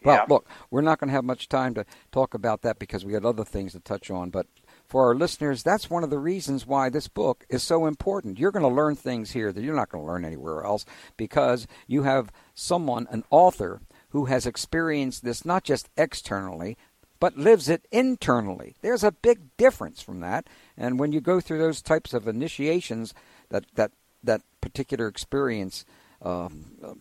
Well, 0.04 0.16
yeah. 0.16 0.24
look, 0.28 0.48
we're 0.70 0.80
not 0.80 1.00
going 1.00 1.08
to 1.08 1.14
have 1.14 1.24
much 1.24 1.48
time 1.48 1.74
to 1.74 1.84
talk 2.10 2.34
about 2.34 2.62
that 2.62 2.78
because 2.78 3.04
we 3.04 3.14
had 3.14 3.24
other 3.24 3.44
things 3.44 3.72
to 3.72 3.80
touch 3.80 4.10
on. 4.10 4.30
But 4.30 4.46
for 4.86 5.06
our 5.06 5.14
listeners, 5.14 5.62
that's 5.62 5.90
one 5.90 6.04
of 6.04 6.10
the 6.10 6.18
reasons 6.18 6.66
why 6.66 6.88
this 6.88 7.08
book 7.08 7.44
is 7.48 7.62
so 7.62 7.86
important. 7.86 8.38
You're 8.38 8.52
going 8.52 8.62
to 8.62 8.68
learn 8.68 8.96
things 8.96 9.32
here 9.32 9.52
that 9.52 9.62
you're 9.62 9.74
not 9.74 9.88
going 9.88 10.04
to 10.04 10.10
learn 10.10 10.24
anywhere 10.24 10.64
else 10.64 10.84
because 11.16 11.66
you 11.86 12.02
have 12.04 12.32
someone, 12.54 13.06
an 13.10 13.24
author, 13.30 13.80
who 14.10 14.26
has 14.26 14.46
experienced 14.46 15.24
this 15.24 15.44
not 15.44 15.64
just 15.64 15.88
externally, 15.96 16.76
but 17.18 17.36
lives 17.38 17.68
it 17.68 17.86
internally. 17.90 18.74
There's 18.82 19.04
a 19.04 19.12
big 19.12 19.56
difference 19.56 20.02
from 20.02 20.20
that. 20.20 20.48
And 20.76 20.98
when 20.98 21.12
you 21.12 21.20
go 21.20 21.40
through 21.40 21.58
those 21.58 21.80
types 21.80 22.12
of 22.12 22.28
initiations 22.28 23.14
that, 23.48 23.64
that 23.76 23.92
that 24.22 24.42
particular 24.60 25.08
experience 25.08 25.84
um, 26.22 26.66
uh, 26.82 26.94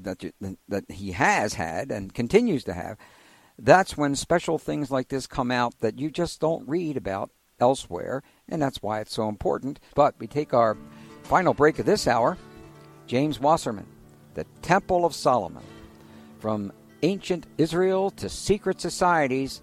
that 0.00 0.22
you, 0.22 0.32
that 0.68 0.90
he 0.90 1.12
has 1.12 1.54
had 1.54 1.90
and 1.90 2.14
continues 2.14 2.64
to 2.64 2.72
have, 2.72 2.96
that's 3.58 3.96
when 3.96 4.14
special 4.14 4.58
things 4.58 4.90
like 4.90 5.08
this 5.08 5.26
come 5.26 5.50
out 5.50 5.78
that 5.80 5.98
you 5.98 6.10
just 6.10 6.40
don't 6.40 6.68
read 6.68 6.96
about 6.96 7.30
elsewhere, 7.60 8.22
and 8.48 8.60
that's 8.60 8.82
why 8.82 9.00
it's 9.00 9.14
so 9.14 9.28
important. 9.28 9.78
But 9.94 10.14
we 10.18 10.26
take 10.26 10.52
our 10.52 10.76
final 11.22 11.54
break 11.54 11.78
of 11.78 11.86
this 11.86 12.08
hour. 12.08 12.36
James 13.06 13.40
Wasserman, 13.40 13.86
The 14.34 14.44
Temple 14.62 15.04
of 15.04 15.14
Solomon, 15.14 15.62
from 16.38 16.72
ancient 17.02 17.46
Israel 17.58 18.10
to 18.10 18.28
secret 18.28 18.80
societies, 18.80 19.62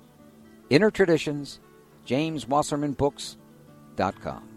inner 0.69 0.91
traditions, 0.91 1.59
jameswassermanbooks.com. 2.05 4.48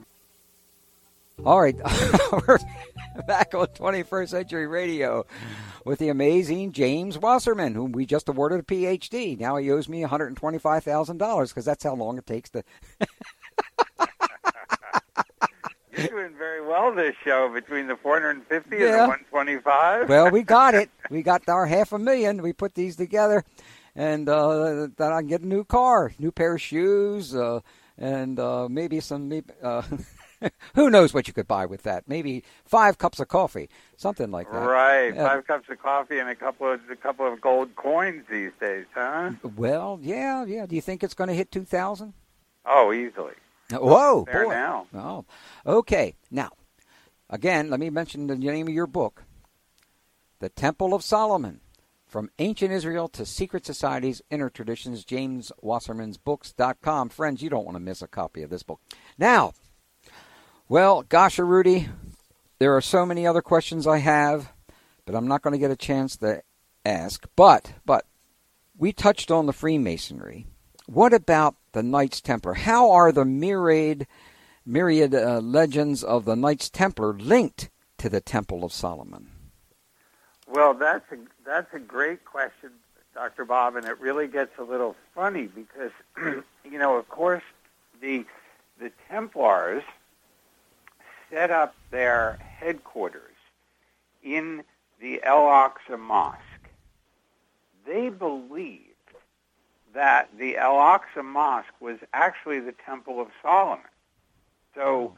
All 1.44 1.60
right, 1.60 1.74
we're 2.46 2.58
back 3.26 3.52
on 3.54 3.66
21st 3.66 4.28
Century 4.28 4.66
Radio 4.68 5.26
with 5.84 5.98
the 5.98 6.08
amazing 6.08 6.70
James 6.72 7.18
Wasserman, 7.18 7.74
whom 7.74 7.90
we 7.92 8.06
just 8.06 8.28
awarded 8.28 8.60
a 8.60 8.62
PhD. 8.62 9.38
Now 9.40 9.56
he 9.56 9.68
owes 9.72 9.88
me 9.88 10.02
$125,000 10.02 11.48
because 11.48 11.64
that's 11.64 11.82
how 11.82 11.94
long 11.94 12.18
it 12.18 12.26
takes 12.26 12.50
to. 12.50 12.62
You're 15.96 16.06
doing 16.08 16.34
very 16.38 16.64
well 16.64 16.94
this 16.94 17.14
show 17.24 17.48
between 17.52 17.86
the 17.88 17.96
450 17.96 18.76
Yeah. 18.76 18.84
and 18.84 18.94
the 18.94 18.98
125. 19.08 20.08
well, 20.08 20.30
we 20.30 20.42
got 20.42 20.74
it. 20.74 20.90
We 21.10 21.22
got 21.22 21.46
our 21.48 21.66
half 21.66 21.92
a 21.92 21.98
million. 21.98 22.40
We 22.40 22.52
put 22.54 22.74
these 22.74 22.94
together, 22.96 23.44
and 23.96 24.28
uh, 24.28 24.86
then 24.96 25.12
I 25.12 25.20
can 25.20 25.26
get 25.28 25.40
a 25.42 25.46
new 25.46 25.64
car, 25.64 26.12
new 26.18 26.30
pair 26.32 26.54
of 26.54 26.60
shoes, 26.62 27.34
uh, 27.34 27.60
and 27.98 28.38
uh, 28.38 28.68
maybe 28.70 29.00
some. 29.00 29.28
maybe, 29.28 29.50
Uh, 29.62 29.82
who 30.74 30.90
knows 30.90 31.12
what 31.14 31.26
you 31.28 31.32
could 31.34 31.48
buy 31.48 31.66
with 31.66 31.82
that? 31.82 32.08
Maybe 32.08 32.44
five 32.64 32.98
cups 32.98 33.20
of 33.20 33.28
coffee, 33.28 33.68
something 33.96 34.30
like 34.30 34.50
that. 34.50 34.58
Right, 34.66 35.10
Uh, 35.16 35.28
five 35.28 35.46
cups 35.46 35.68
of 35.70 35.78
coffee 35.80 36.18
and 36.18 36.28
a 36.28 36.34
couple 36.34 36.70
of 36.70 36.80
a 36.90 36.96
couple 36.96 37.26
of 37.30 37.40
gold 37.40 37.74
coins 37.76 38.24
these 38.30 38.52
days, 38.60 38.86
huh? 38.94 39.32
Well, 39.56 39.98
yeah, 40.02 40.44
yeah. 40.44 40.66
Do 40.66 40.74
you 40.74 40.82
think 40.82 41.02
it's 41.02 41.14
going 41.14 41.28
to 41.28 41.34
hit 41.34 41.50
two 41.50 41.64
thousand? 41.64 42.14
Oh, 42.64 42.92
easily. 42.92 43.34
Whoa, 43.72 44.24
There 44.30 44.44
boy! 44.44 44.50
now. 44.50 44.86
Oh, 44.94 45.24
okay. 45.66 46.14
Now, 46.30 46.50
again, 47.30 47.70
let 47.70 47.80
me 47.80 47.90
mention 47.90 48.26
the 48.26 48.36
name 48.36 48.68
of 48.68 48.74
your 48.74 48.86
book, 48.86 49.24
"The 50.40 50.48
Temple 50.50 50.92
of 50.94 51.02
Solomon: 51.02 51.60
From 52.06 52.30
Ancient 52.38 52.70
Israel 52.70 53.08
to 53.08 53.24
Secret 53.24 53.64
Societies, 53.64 54.20
Inner 54.30 54.50
Traditions." 54.50 55.04
James 55.04 55.50
Wasserman's 55.62 56.18
Books.com. 56.18 57.08
Friends, 57.08 57.42
you 57.42 57.48
don't 57.50 57.64
want 57.64 57.76
to 57.76 57.80
miss 57.80 58.02
a 58.02 58.06
copy 58.08 58.42
of 58.42 58.50
this 58.50 58.62
book. 58.62 58.80
Now, 59.16 59.52
well, 60.68 61.02
gosh, 61.02 61.38
Rudy, 61.38 61.88
there 62.58 62.76
are 62.76 62.80
so 62.80 63.04
many 63.04 63.26
other 63.26 63.42
questions 63.42 63.86
I 63.86 63.98
have, 63.98 64.52
but 65.04 65.14
I'm 65.14 65.26
not 65.26 65.42
going 65.42 65.52
to 65.52 65.58
get 65.58 65.70
a 65.70 65.76
chance 65.76 66.16
to 66.18 66.42
ask. 66.84 67.26
But, 67.36 67.72
but, 67.84 68.06
we 68.76 68.92
touched 68.92 69.30
on 69.30 69.46
the 69.46 69.52
Freemasonry. 69.52 70.46
What 70.86 71.12
about 71.12 71.56
the 71.72 71.82
Knights 71.82 72.20
Templar? 72.20 72.54
How 72.54 72.90
are 72.90 73.12
the 73.12 73.24
myriad 73.24 74.06
myriad 74.64 75.14
uh, 75.14 75.40
legends 75.40 76.02
of 76.04 76.24
the 76.24 76.36
Knights 76.36 76.70
Templar 76.70 77.12
linked 77.12 77.70
to 77.98 78.08
the 78.08 78.20
Temple 78.20 78.64
of 78.64 78.72
Solomon? 78.72 79.28
Well, 80.48 80.74
that's 80.74 81.10
a 81.12 81.16
that's 81.44 81.72
a 81.74 81.78
great 81.78 82.24
question, 82.24 82.70
Dr. 83.14 83.44
Bob, 83.44 83.76
and 83.76 83.86
it 83.86 84.00
really 84.00 84.28
gets 84.28 84.58
a 84.58 84.62
little 84.62 84.96
funny 85.14 85.46
because 85.46 85.92
you 86.64 86.78
know, 86.78 86.96
of 86.96 87.08
course, 87.08 87.44
the 88.00 88.24
the 88.78 88.90
Templars 89.08 89.84
set 91.32 91.50
up 91.50 91.74
their 91.90 92.38
headquarters 92.60 93.36
in 94.22 94.62
the 95.00 95.20
El 95.24 95.42
Aqsa 95.42 95.98
Mosque. 95.98 96.38
They 97.86 98.08
believed 98.10 98.88
that 99.94 100.28
the 100.38 100.56
Al 100.56 100.74
Aqsa 100.74 101.24
Mosque 101.24 101.74
was 101.80 101.98
actually 102.12 102.60
the 102.60 102.74
Temple 102.86 103.20
of 103.20 103.28
Solomon. 103.42 103.84
So 104.74 105.14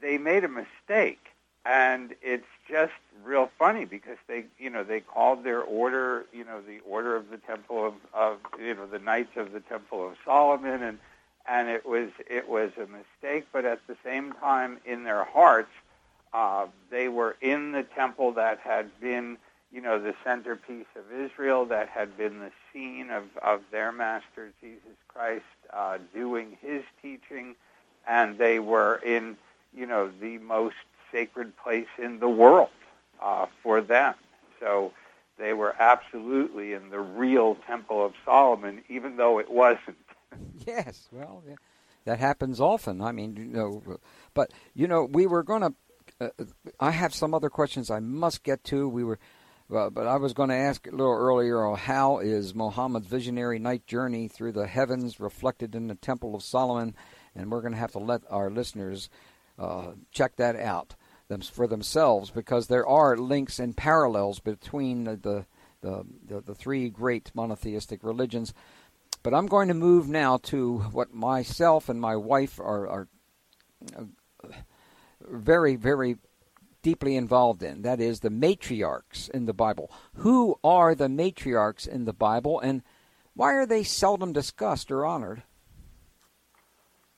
they 0.00 0.18
made 0.18 0.44
a 0.44 0.48
mistake, 0.48 1.26
and 1.64 2.14
it's 2.22 2.46
just 2.68 2.92
real 3.24 3.50
funny 3.58 3.84
because 3.84 4.18
they, 4.28 4.44
you 4.58 4.70
know, 4.70 4.84
they 4.84 5.00
called 5.00 5.44
their 5.44 5.62
order, 5.62 6.26
you 6.32 6.44
know, 6.44 6.60
the 6.60 6.78
Order 6.88 7.16
of 7.16 7.30
the 7.30 7.38
Temple 7.38 7.86
of, 7.86 7.94
of 8.14 8.38
you 8.58 8.74
know, 8.74 8.86
the 8.86 8.98
Knights 8.98 9.36
of 9.36 9.52
the 9.52 9.60
Temple 9.60 10.06
of 10.06 10.14
Solomon, 10.24 10.82
and 10.82 10.98
and 11.48 11.68
it 11.68 11.86
was 11.86 12.10
it 12.28 12.48
was 12.48 12.70
a 12.76 12.86
mistake. 12.86 13.46
But 13.52 13.64
at 13.64 13.80
the 13.86 13.96
same 14.04 14.32
time, 14.34 14.78
in 14.84 15.04
their 15.04 15.24
hearts, 15.24 15.72
uh, 16.32 16.66
they 16.90 17.08
were 17.08 17.36
in 17.40 17.72
the 17.72 17.82
temple 17.82 18.32
that 18.32 18.58
had 18.60 18.88
been 19.00 19.38
you 19.72 19.80
know, 19.80 20.00
the 20.00 20.14
centerpiece 20.24 20.86
of 20.96 21.04
Israel 21.12 21.66
that 21.66 21.88
had 21.88 22.16
been 22.16 22.38
the 22.38 22.50
scene 22.72 23.10
of, 23.10 23.24
of 23.42 23.60
their 23.70 23.92
master, 23.92 24.52
Jesus 24.60 24.96
Christ, 25.08 25.44
uh, 25.72 25.98
doing 26.14 26.56
his 26.60 26.82
teaching, 27.02 27.54
and 28.06 28.38
they 28.38 28.58
were 28.58 28.96
in, 29.04 29.36
you 29.76 29.86
know, 29.86 30.10
the 30.20 30.38
most 30.38 30.76
sacred 31.12 31.56
place 31.58 31.88
in 31.98 32.20
the 32.20 32.28
world 32.28 32.70
uh, 33.20 33.46
for 33.62 33.80
them. 33.80 34.14
So 34.60 34.92
they 35.38 35.52
were 35.52 35.74
absolutely 35.78 36.72
in 36.72 36.90
the 36.90 37.00
real 37.00 37.56
Temple 37.66 38.04
of 38.04 38.14
Solomon, 38.24 38.82
even 38.88 39.16
though 39.16 39.38
it 39.38 39.50
wasn't. 39.50 39.98
yes, 40.66 41.08
well, 41.12 41.42
yeah. 41.46 41.54
that 42.04 42.18
happens 42.18 42.60
often. 42.60 43.00
I 43.00 43.12
mean, 43.12 43.36
you 43.36 43.44
know, 43.44 43.98
but 44.34 44.52
you 44.74 44.86
know, 44.86 45.04
we 45.04 45.26
were 45.26 45.42
going 45.42 45.62
to. 45.62 45.74
Uh, 46.18 46.44
I 46.80 46.92
have 46.92 47.14
some 47.14 47.34
other 47.34 47.50
questions 47.50 47.90
I 47.90 48.00
must 48.00 48.42
get 48.42 48.64
to. 48.64 48.88
We 48.88 49.04
were 49.04 49.18
but, 49.68 49.90
but 49.94 50.06
I 50.06 50.16
was 50.16 50.32
going 50.32 50.50
to 50.50 50.54
ask 50.54 50.86
a 50.86 50.90
little 50.90 51.12
earlier 51.12 51.74
how 51.74 52.18
is 52.18 52.54
Muhammad's 52.54 53.08
visionary 53.08 53.58
night 53.58 53.86
journey 53.86 54.28
through 54.28 54.52
the 54.52 54.66
heavens 54.66 55.18
reflected 55.18 55.74
in 55.74 55.88
the 55.88 55.96
Temple 55.96 56.34
of 56.34 56.42
Solomon? 56.42 56.94
And 57.34 57.50
we're 57.50 57.62
going 57.62 57.72
to 57.72 57.78
have 57.78 57.92
to 57.92 57.98
let 57.98 58.22
our 58.30 58.48
listeners 58.48 59.10
uh, 59.58 59.92
check 60.12 60.36
that 60.36 60.56
out 60.56 60.94
them, 61.28 61.40
for 61.40 61.66
themselves 61.66 62.30
because 62.30 62.68
there 62.68 62.86
are 62.86 63.16
links 63.16 63.58
and 63.58 63.76
parallels 63.76 64.38
between 64.38 65.04
the, 65.04 65.16
the, 65.16 66.04
the, 66.26 66.40
the 66.40 66.54
three 66.54 66.88
great 66.88 67.32
monotheistic 67.34 68.04
religions. 68.04 68.54
But 69.22 69.34
I'm 69.34 69.46
going 69.46 69.68
to 69.68 69.74
move 69.74 70.08
now 70.08 70.38
to 70.44 70.78
what 70.92 71.12
myself 71.12 71.88
and 71.88 72.00
my 72.00 72.16
wife 72.16 72.60
are, 72.60 72.88
are 72.88 73.08
uh, 73.96 74.04
very, 75.20 75.76
very 75.76 76.16
deeply 76.82 77.16
involved 77.16 77.62
in. 77.62 77.82
That 77.82 78.00
is 78.00 78.20
the 78.20 78.30
matriarchs 78.30 79.28
in 79.30 79.46
the 79.46 79.52
Bible. 79.52 79.90
Who 80.14 80.58
are 80.62 80.94
the 80.94 81.08
matriarchs 81.08 81.86
in 81.86 82.04
the 82.04 82.12
Bible, 82.12 82.60
and 82.60 82.82
why 83.34 83.54
are 83.54 83.66
they 83.66 83.82
seldom 83.82 84.32
discussed 84.32 84.90
or 84.92 85.04
honored? 85.04 85.42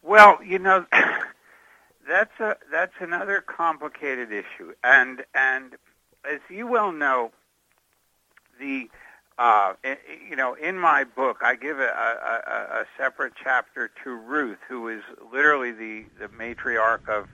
Well, 0.02 0.42
you 0.42 0.58
know, 0.58 0.86
that's 2.08 2.40
a 2.40 2.56
that's 2.72 2.94
another 3.00 3.42
complicated 3.46 4.32
issue, 4.32 4.72
and 4.82 5.24
and 5.34 5.74
as 6.24 6.40
you 6.48 6.66
well 6.66 6.92
know, 6.92 7.32
the 8.58 8.88
uh, 9.38 9.74
you 10.28 10.34
know, 10.34 10.54
in 10.54 10.76
my 10.76 11.04
book, 11.04 11.38
I 11.42 11.54
give 11.54 11.78
a, 11.78 11.84
a, 11.84 12.80
a, 12.80 12.84
separate 12.96 13.34
chapter 13.40 13.88
to 14.02 14.10
Ruth, 14.10 14.58
who 14.68 14.88
is 14.88 15.02
literally 15.32 15.70
the, 15.70 16.06
the 16.18 16.28
matriarch 16.28 17.08
of 17.08 17.28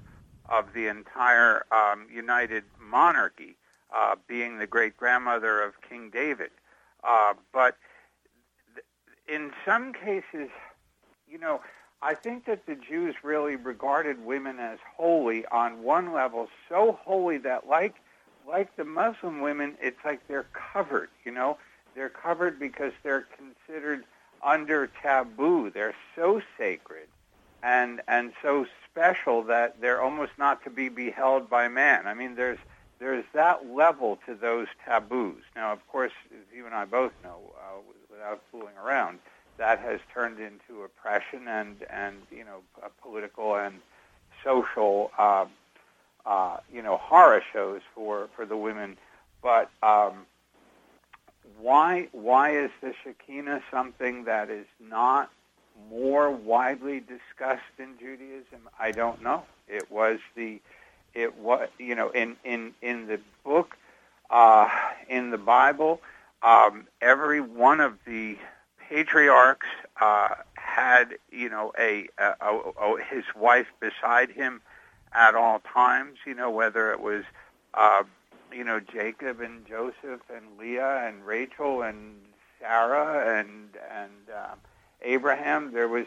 of 0.50 0.74
the 0.74 0.88
entire 0.88 1.64
um, 1.72 2.06
United 2.12 2.64
Monarchy, 2.78 3.56
uh, 3.94 4.16
being 4.28 4.58
the 4.58 4.66
great 4.66 4.94
grandmother 4.94 5.62
of 5.62 5.72
King 5.88 6.10
David. 6.10 6.50
Uh, 7.02 7.32
but 7.50 7.78
in 9.26 9.52
some 9.64 9.94
cases, 9.94 10.50
you 11.26 11.38
know, 11.38 11.62
I 12.02 12.12
think 12.12 12.44
that 12.44 12.66
the 12.66 12.74
Jews 12.74 13.14
really 13.22 13.56
regarded 13.56 14.22
women 14.22 14.60
as 14.60 14.78
holy 14.94 15.46
on 15.46 15.82
one 15.82 16.12
level, 16.12 16.48
so 16.68 16.98
holy 17.02 17.38
that 17.38 17.66
like 17.66 17.94
like 18.46 18.76
the 18.76 18.84
Muslim 18.84 19.40
women, 19.40 19.76
it's 19.80 20.04
like 20.04 20.28
they're 20.28 20.46
covered, 20.52 21.08
you 21.24 21.32
know? 21.32 21.56
They're 21.94 22.08
covered 22.08 22.58
because 22.58 22.92
they're 23.02 23.26
considered 23.36 24.04
under 24.42 24.88
taboo. 25.02 25.70
They're 25.70 25.94
so 26.14 26.42
sacred 26.58 27.08
and 27.62 28.02
and 28.06 28.32
so 28.42 28.66
special 28.90 29.42
that 29.44 29.80
they're 29.80 30.00
almost 30.00 30.32
not 30.38 30.62
to 30.64 30.70
be 30.70 30.88
beheld 30.88 31.48
by 31.48 31.66
man. 31.68 32.06
I 32.06 32.14
mean, 32.14 32.36
there's 32.36 32.58
there's 33.00 33.24
that 33.32 33.68
level 33.68 34.18
to 34.26 34.34
those 34.34 34.68
taboos. 34.84 35.42
Now, 35.56 35.72
of 35.72 35.86
course, 35.88 36.12
as 36.30 36.56
you 36.56 36.66
and 36.66 36.74
I 36.74 36.84
both 36.84 37.12
know, 37.24 37.38
uh, 37.56 37.80
without 38.10 38.40
fooling 38.52 38.76
around, 38.82 39.18
that 39.56 39.80
has 39.80 40.00
turned 40.12 40.38
into 40.38 40.82
oppression 40.82 41.48
and 41.48 41.76
and 41.90 42.16
you 42.30 42.44
know 42.44 42.60
political 43.02 43.56
and 43.56 43.80
social 44.44 45.10
uh, 45.18 45.46
uh, 46.26 46.58
you 46.72 46.82
know 46.82 46.98
horror 46.98 47.42
shows 47.52 47.80
for 47.94 48.28
for 48.36 48.44
the 48.44 48.56
women. 48.56 48.98
But 49.42 49.70
um, 49.82 50.26
why 51.60 52.08
why 52.12 52.56
is 52.56 52.70
the 52.80 52.94
Shekinah 53.02 53.62
something 53.70 54.24
that 54.24 54.50
is 54.50 54.66
not 54.80 55.30
more 55.90 56.30
widely 56.30 57.00
discussed 57.00 57.62
in 57.78 57.98
Judaism? 57.98 58.68
I 58.78 58.92
don't 58.92 59.22
know. 59.22 59.44
It 59.68 59.90
was 59.90 60.18
the, 60.34 60.60
it 61.14 61.36
was 61.38 61.68
you 61.78 61.94
know 61.94 62.10
in 62.10 62.36
in 62.44 62.74
in 62.82 63.06
the 63.06 63.20
book, 63.44 63.76
uh, 64.30 64.68
in 65.08 65.30
the 65.30 65.38
Bible, 65.38 66.00
um, 66.42 66.86
every 67.00 67.40
one 67.40 67.80
of 67.80 67.98
the 68.06 68.36
patriarchs 68.88 69.66
uh, 70.00 70.28
had 70.54 71.16
you 71.30 71.48
know 71.48 71.72
a, 71.78 72.08
a, 72.18 72.34
a, 72.40 72.56
a 72.56 73.02
his 73.02 73.24
wife 73.36 73.68
beside 73.80 74.30
him 74.30 74.60
at 75.12 75.34
all 75.34 75.60
times. 75.60 76.18
You 76.26 76.34
know 76.34 76.50
whether 76.50 76.92
it 76.92 77.00
was. 77.00 77.24
Uh, 77.72 78.04
you 78.54 78.64
know 78.64 78.80
Jacob 78.80 79.40
and 79.40 79.66
Joseph 79.66 80.22
and 80.34 80.58
Leah 80.58 81.06
and 81.06 81.26
Rachel 81.26 81.82
and 81.82 82.16
Sarah 82.60 83.38
and 83.38 83.76
and 83.90 84.28
um, 84.34 84.58
Abraham, 85.02 85.72
there 85.72 85.88
was 85.88 86.06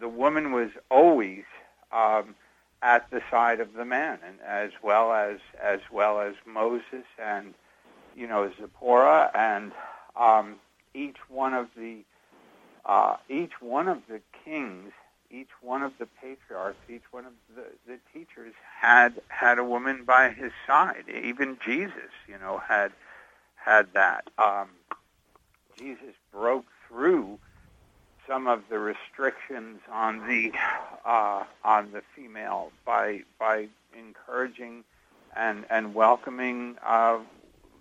the 0.00 0.08
woman 0.08 0.52
was 0.52 0.70
always 0.90 1.44
um, 1.92 2.34
at 2.82 3.10
the 3.10 3.20
side 3.30 3.60
of 3.60 3.74
the 3.74 3.84
man, 3.84 4.18
and 4.26 4.40
as 4.46 4.70
well 4.82 5.12
as 5.12 5.38
as 5.60 5.80
well 5.90 6.20
as 6.20 6.34
Moses 6.46 7.04
and 7.18 7.54
you 8.16 8.26
know 8.26 8.50
Zipporah 8.60 9.30
and 9.34 9.72
um, 10.16 10.56
each 10.94 11.16
one 11.28 11.54
of 11.54 11.68
the 11.76 12.04
uh, 12.84 13.16
each 13.28 13.60
one 13.60 13.88
of 13.88 13.98
the 14.08 14.20
kings, 14.44 14.92
each 15.30 15.50
one 15.60 15.82
of 15.82 15.92
the 15.98 16.06
patriarchs, 16.20 16.78
each 16.88 17.02
one 17.10 17.24
of 17.24 17.32
the, 17.54 17.64
the 17.86 17.98
teachers 18.12 18.54
had 18.80 19.20
had 19.28 19.58
a 19.58 19.64
woman 19.64 20.04
by 20.04 20.30
his 20.30 20.52
side. 20.66 21.04
Even 21.08 21.58
Jesus, 21.64 22.10
you 22.26 22.38
know, 22.38 22.58
had 22.58 22.92
had 23.56 23.88
that. 23.94 24.28
Um, 24.38 24.68
Jesus 25.78 26.14
broke 26.32 26.66
through 26.88 27.38
some 28.26 28.46
of 28.46 28.62
the 28.68 28.78
restrictions 28.78 29.80
on 29.90 30.26
the 30.26 30.52
uh, 31.04 31.44
on 31.64 31.92
the 31.92 32.02
female 32.14 32.70
by 32.84 33.22
by 33.38 33.68
encouraging 33.98 34.84
and 35.36 35.64
and 35.70 35.94
welcoming 35.94 36.76
uh, 36.84 37.18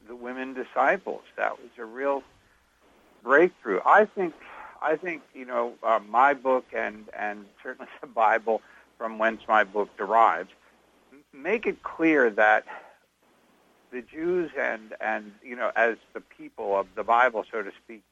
the 0.08 0.16
women 0.16 0.54
disciples. 0.54 1.24
That 1.38 1.60
was 1.60 1.72
a 1.78 1.86
real 1.86 2.24
breakthrough. 3.24 3.80
I 3.86 4.06
think 4.06 4.34
I 4.82 4.96
think 4.96 5.22
you 5.34 5.46
know 5.46 5.74
uh, 5.84 6.00
my 6.08 6.34
book 6.34 6.66
and 6.76 7.06
and 7.18 7.46
certainly 7.64 7.90
the 8.02 8.08
Bible, 8.08 8.62
from 8.98 9.18
whence 9.18 9.42
my 9.48 9.64
book 9.64 9.96
derives, 9.98 10.50
make 11.34 11.66
it 11.66 11.84
clear 11.84 12.30
that 12.32 12.66
the 13.92 14.02
Jews 14.02 14.52
and 14.60 14.94
and 15.00 15.32
you 15.44 15.56
know 15.56 15.72
as 15.76 15.98
the 16.14 16.22
people 16.22 16.78
of 16.78 16.88
the 16.96 17.04
Bible, 17.04 17.46
so 17.52 17.62
to 17.62 17.72
speak, 17.84 18.04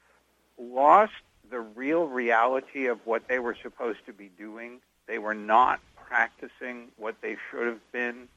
lost 0.60 1.14
the 1.50 1.60
real 1.60 2.08
reality 2.08 2.88
of 2.88 3.00
what 3.06 3.28
they 3.28 3.40
were 3.40 3.56
supposed 3.62 4.00
to 4.08 4.14
be 4.14 4.30
doing. 4.38 4.80
They 5.08 5.20
were 5.20 5.36
not 5.36 5.80
practicing 6.08 6.88
what 6.98 7.16
they 7.22 7.38
should 7.50 7.68
have 7.68 7.92
been, 7.92 8.28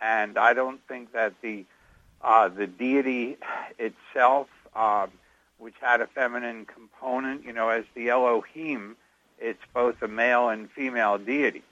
and 0.00 0.38
I 0.38 0.54
don't 0.54 0.80
think 0.88 1.12
that 1.12 1.34
the 1.42 1.64
uh, 2.22 2.48
the 2.48 2.66
deity 2.66 3.36
itself, 3.78 4.48
um, 4.74 5.10
which 5.60 5.74
had 5.80 6.00
a 6.00 6.06
feminine 6.06 6.64
component, 6.64 7.44
you 7.44 7.52
know, 7.52 7.68
as 7.68 7.84
the 7.94 8.08
Elohim, 8.08 8.96
it's 9.38 9.62
both 9.72 10.02
a 10.02 10.08
male 10.08 10.48
and 10.48 10.70
female 10.70 11.18
deity. 11.18 11.62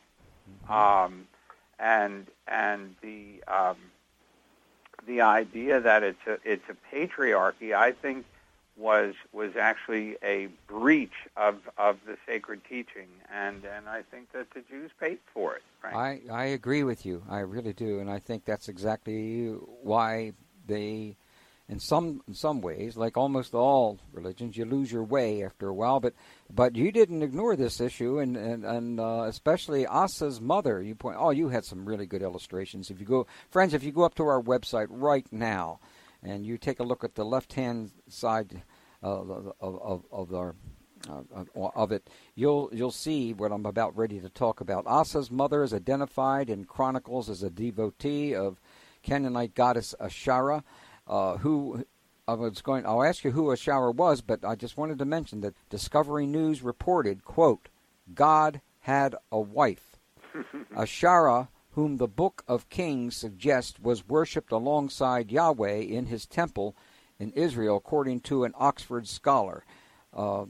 mm-hmm. 0.67 0.73
um, 0.73 1.27
and 1.79 2.27
and 2.47 2.95
the 3.03 3.43
um, 3.49 3.77
the 5.07 5.21
idea 5.23 5.81
that 5.81 6.03
it's 6.03 6.27
a 6.27 6.39
it's 6.45 6.65
a 6.69 6.95
patriarchy, 6.95 7.75
I 7.75 7.93
think, 7.93 8.27
was 8.77 9.15
was 9.33 9.57
actually 9.57 10.17
a 10.23 10.49
breach 10.67 11.27
of 11.37 11.57
of 11.77 11.99
the 12.07 12.17
sacred 12.27 12.63
teaching, 12.69 13.09
and 13.33 13.65
and 13.65 13.89
I 13.89 14.03
think 14.03 14.33
that 14.33 14.51
the 14.53 14.61
Jews 14.61 14.91
paid 15.01 15.19
for 15.33 15.57
it. 15.57 15.63
I 15.85 16.21
I 16.31 16.45
agree 16.47 16.85
with 16.85 17.07
you. 17.07 17.23
I 17.29 17.41
really 17.41 17.73
do, 17.73 18.01
and 18.01 18.11
I 18.11 18.19
think 18.19 18.45
that's 18.45 18.69
exactly 18.69 19.49
why 19.83 20.33
they 20.67 21.17
in 21.69 21.79
some 21.79 22.23
in 22.27 22.35
some 22.35 22.61
ways, 22.63 22.97
like 22.97 23.17
almost 23.17 23.55
all 23.55 23.99
religions, 24.13 24.57
you 24.57 24.65
lose 24.65 24.91
your 24.91 25.05
way 25.05 25.45
after 25.45 25.69
a 25.69 25.75
while. 25.75 26.01
But 26.01 26.15
but 26.51 26.77
you 26.77 26.91
didn't 26.91 27.23
ignore 27.23 27.57
this 27.57 27.81
issue, 27.81 28.19
and 28.19 28.37
and, 28.37 28.65
and 28.65 28.99
uh, 28.99 29.25
especially 29.27 29.87
Asa's 29.87 30.41
mother. 30.41 30.83
You 30.83 30.95
point. 30.95 31.19
Oh, 31.19 31.31
you 31.31 31.49
had 31.49 31.65
some 31.65 31.85
really 31.85 32.07
good 32.07 32.23
illustrations. 32.23 32.91
If 32.91 33.01
you 33.01 33.07
go, 33.07 33.27
friends, 33.51 33.75
if 33.75 33.85
you 33.85 33.93
go 33.93 34.03
up 34.03 34.15
to 34.15 34.25
our 34.25 34.43
website 34.43 34.87
right 34.89 35.27
now, 35.31 35.81
and 36.23 36.47
you 36.47 36.57
take 36.57 36.81
a 36.81 36.85
look 36.85 37.05
at 37.05 37.15
the 37.15 37.25
left 37.25 37.53
hand 37.53 37.91
side 38.09 38.63
uh, 39.03 39.21
of 39.21 39.53
of, 39.61 40.05
of 40.11 40.35
our 40.35 40.55
uh, 41.11 41.69
of 41.77 41.93
it, 41.93 42.09
you'll 42.35 42.71
you'll 42.73 42.91
see 42.91 43.35
what 43.35 43.53
I'm 43.53 43.67
about 43.67 43.95
ready 43.95 44.21
to 44.21 44.31
talk 44.31 44.63
about. 44.63 44.87
Asa's 44.87 45.31
mother 45.31 45.63
is 45.63 45.75
identified 45.75 46.49
in 46.49 46.65
Chronicles 46.65 47.29
as 47.29 47.43
a 47.43 47.51
devotee 47.51 48.35
of 48.35 48.59
Canaanite 49.03 49.55
goddess 49.55 49.95
Asherah 50.01 50.65
uh, 51.09 51.39
who 51.39 51.85
I 52.27 52.35
was 52.35 52.61
going. 52.61 52.87
I'll 52.87 53.03
ask 53.03 53.25
you 53.25 53.31
who 53.31 53.51
Asherah 53.51 53.91
was, 53.91 54.21
but 54.21 54.45
I 54.45 54.55
just 54.55 54.77
wanted 54.77 54.99
to 54.99 55.05
mention 55.05 55.41
that 55.41 55.55
Discovery 55.71 56.27
News 56.27 56.63
reported, 56.63 57.25
"quote 57.25 57.69
God 58.15 58.61
had 58.81 59.15
a 59.33 59.41
wife, 59.41 59.99
Asherah." 60.77 61.49
Whom 61.73 61.99
the 61.99 62.09
Book 62.09 62.43
of 62.49 62.69
Kings 62.71 63.15
suggests 63.15 63.79
was 63.79 64.09
worshipped 64.09 64.51
alongside 64.51 65.31
Yahweh 65.31 65.77
in 65.77 66.07
his 66.07 66.27
temple 66.27 66.75
in 67.21 67.31
Israel, 67.33 67.77
according 67.77 68.21
to 68.23 68.43
an 68.43 68.53
Oxford 68.57 69.07
scholar. 69.07 69.65
Uh, 70.13 70.47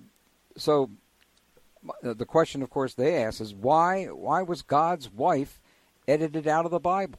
so, 0.56 0.90
the 2.02 2.24
question, 2.24 2.62
of 2.62 2.70
course, 2.70 2.94
they 2.94 3.22
ask 3.22 3.42
is 3.42 3.54
why? 3.54 4.06
Why 4.06 4.42
was 4.42 4.62
God's 4.62 5.10
wife 5.10 5.60
edited 6.06 6.46
out 6.46 6.64
of 6.64 6.70
the 6.70 6.80
Bible? 6.80 7.18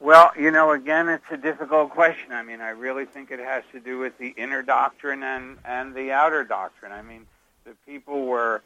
Well, 0.00 0.30
you 0.38 0.52
know, 0.52 0.70
again, 0.70 1.08
it's 1.08 1.24
a 1.30 1.36
difficult 1.36 1.90
question. 1.90 2.32
I 2.32 2.42
mean, 2.42 2.60
I 2.60 2.70
really 2.70 3.04
think 3.04 3.32
it 3.32 3.40
has 3.40 3.64
to 3.72 3.80
do 3.80 3.98
with 3.98 4.16
the 4.18 4.28
inner 4.36 4.62
doctrine 4.62 5.24
and, 5.24 5.58
and 5.64 5.94
the 5.94 6.12
outer 6.12 6.44
doctrine. 6.44 6.92
I 6.92 7.02
mean, 7.02 7.26
the 7.64 7.72
people 7.84 8.26
were 8.26 8.62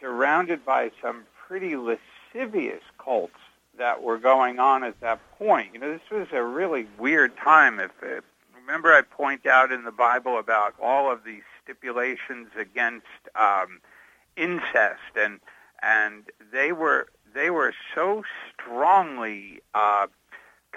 surrounded 0.00 0.64
by 0.64 0.92
some 1.02 1.24
pretty 1.46 1.76
lascivious 1.76 2.82
cults 2.98 3.38
that 3.76 4.02
were 4.02 4.18
going 4.18 4.58
on 4.58 4.84
at 4.84 5.00
that 5.00 5.20
point. 5.38 5.74
You 5.74 5.80
know, 5.80 5.92
this 5.92 6.10
was 6.10 6.28
a 6.32 6.42
really 6.42 6.86
weird 6.98 7.36
time. 7.36 7.80
If, 7.80 7.90
if 8.02 8.24
remember, 8.54 8.94
I 8.94 9.02
point 9.02 9.46
out 9.46 9.72
in 9.72 9.84
the 9.84 9.92
Bible 9.92 10.38
about 10.38 10.74
all 10.80 11.10
of 11.10 11.24
these 11.24 11.42
stipulations 11.62 12.48
against 12.58 13.06
um, 13.34 13.80
incest, 14.36 15.16
and 15.16 15.40
and 15.82 16.24
they 16.52 16.72
were 16.72 17.08
they 17.34 17.50
were 17.50 17.74
so 17.94 18.22
strongly 18.54 19.60
uh, 19.74 20.06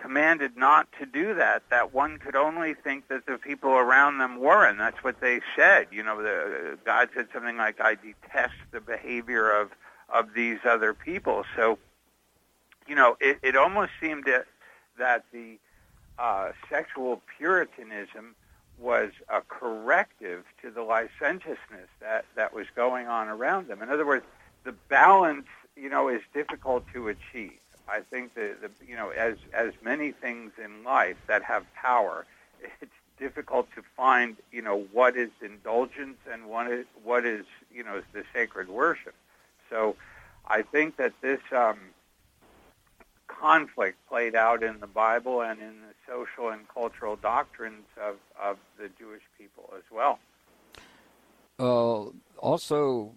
commanded 0.01 0.57
not 0.57 0.87
to 0.99 1.05
do 1.05 1.33
that, 1.35 1.63
that 1.69 1.93
one 1.93 2.17
could 2.17 2.35
only 2.35 2.73
think 2.73 3.07
that 3.09 3.25
the 3.25 3.37
people 3.37 3.71
around 3.71 4.17
them 4.17 4.39
were, 4.39 4.65
and 4.65 4.79
that's 4.79 5.03
what 5.03 5.21
they 5.21 5.41
said. 5.55 5.87
You 5.91 6.03
know, 6.03 6.21
the, 6.21 6.77
God 6.85 7.09
said 7.15 7.27
something 7.33 7.57
like, 7.57 7.79
"I 7.81 7.95
detest 7.95 8.55
the 8.71 8.81
behavior 8.81 9.51
of 9.51 9.71
of 10.13 10.33
these 10.33 10.59
other 10.65 10.93
people." 10.93 11.43
So, 11.55 11.77
you 12.87 12.95
know, 12.95 13.17
it, 13.19 13.39
it 13.43 13.55
almost 13.55 13.91
seemed 14.01 14.25
that, 14.25 14.45
that 14.97 15.25
the 15.31 15.57
uh, 16.17 16.51
sexual 16.69 17.21
puritanism 17.37 18.35
was 18.79 19.11
a 19.29 19.41
corrective 19.41 20.43
to 20.61 20.71
the 20.71 20.81
licentiousness 20.81 21.89
that 21.99 22.25
that 22.35 22.53
was 22.53 22.67
going 22.75 23.07
on 23.07 23.27
around 23.27 23.67
them. 23.67 23.81
In 23.81 23.89
other 23.89 24.05
words, 24.05 24.25
the 24.63 24.73
balance, 24.89 25.47
you 25.75 25.89
know, 25.89 26.09
is 26.09 26.21
difficult 26.33 26.85
to 26.93 27.09
achieve. 27.09 27.59
I 27.89 28.01
think 28.01 28.35
that 28.35 28.61
the, 28.61 28.69
you 28.85 28.95
know, 28.95 29.09
as 29.09 29.37
as 29.53 29.73
many 29.81 30.11
things 30.11 30.51
in 30.63 30.83
life 30.83 31.17
that 31.27 31.43
have 31.43 31.65
power, 31.73 32.25
it's 32.81 32.91
difficult 33.17 33.67
to 33.75 33.81
find, 33.97 34.37
you 34.51 34.61
know, 34.61 34.85
what 34.91 35.17
is 35.17 35.29
indulgence 35.41 36.17
and 36.31 36.45
what 36.47 36.71
is 36.71 36.85
what 37.03 37.25
is, 37.25 37.45
you 37.73 37.83
know, 37.83 38.01
the 38.13 38.23
sacred 38.33 38.69
worship. 38.69 39.15
So, 39.69 39.95
I 40.47 40.61
think 40.61 40.97
that 40.97 41.13
this 41.21 41.41
um, 41.51 41.79
conflict 43.27 43.97
played 44.07 44.35
out 44.35 44.63
in 44.63 44.79
the 44.79 44.87
Bible 44.87 45.41
and 45.41 45.59
in 45.59 45.81
the 45.81 45.93
social 46.07 46.49
and 46.49 46.67
cultural 46.67 47.15
doctrines 47.15 47.85
of 48.01 48.15
of 48.41 48.57
the 48.77 48.89
Jewish 48.97 49.23
people 49.37 49.73
as 49.75 49.83
well. 49.91 50.19
Uh, 51.59 52.05
also, 52.37 53.13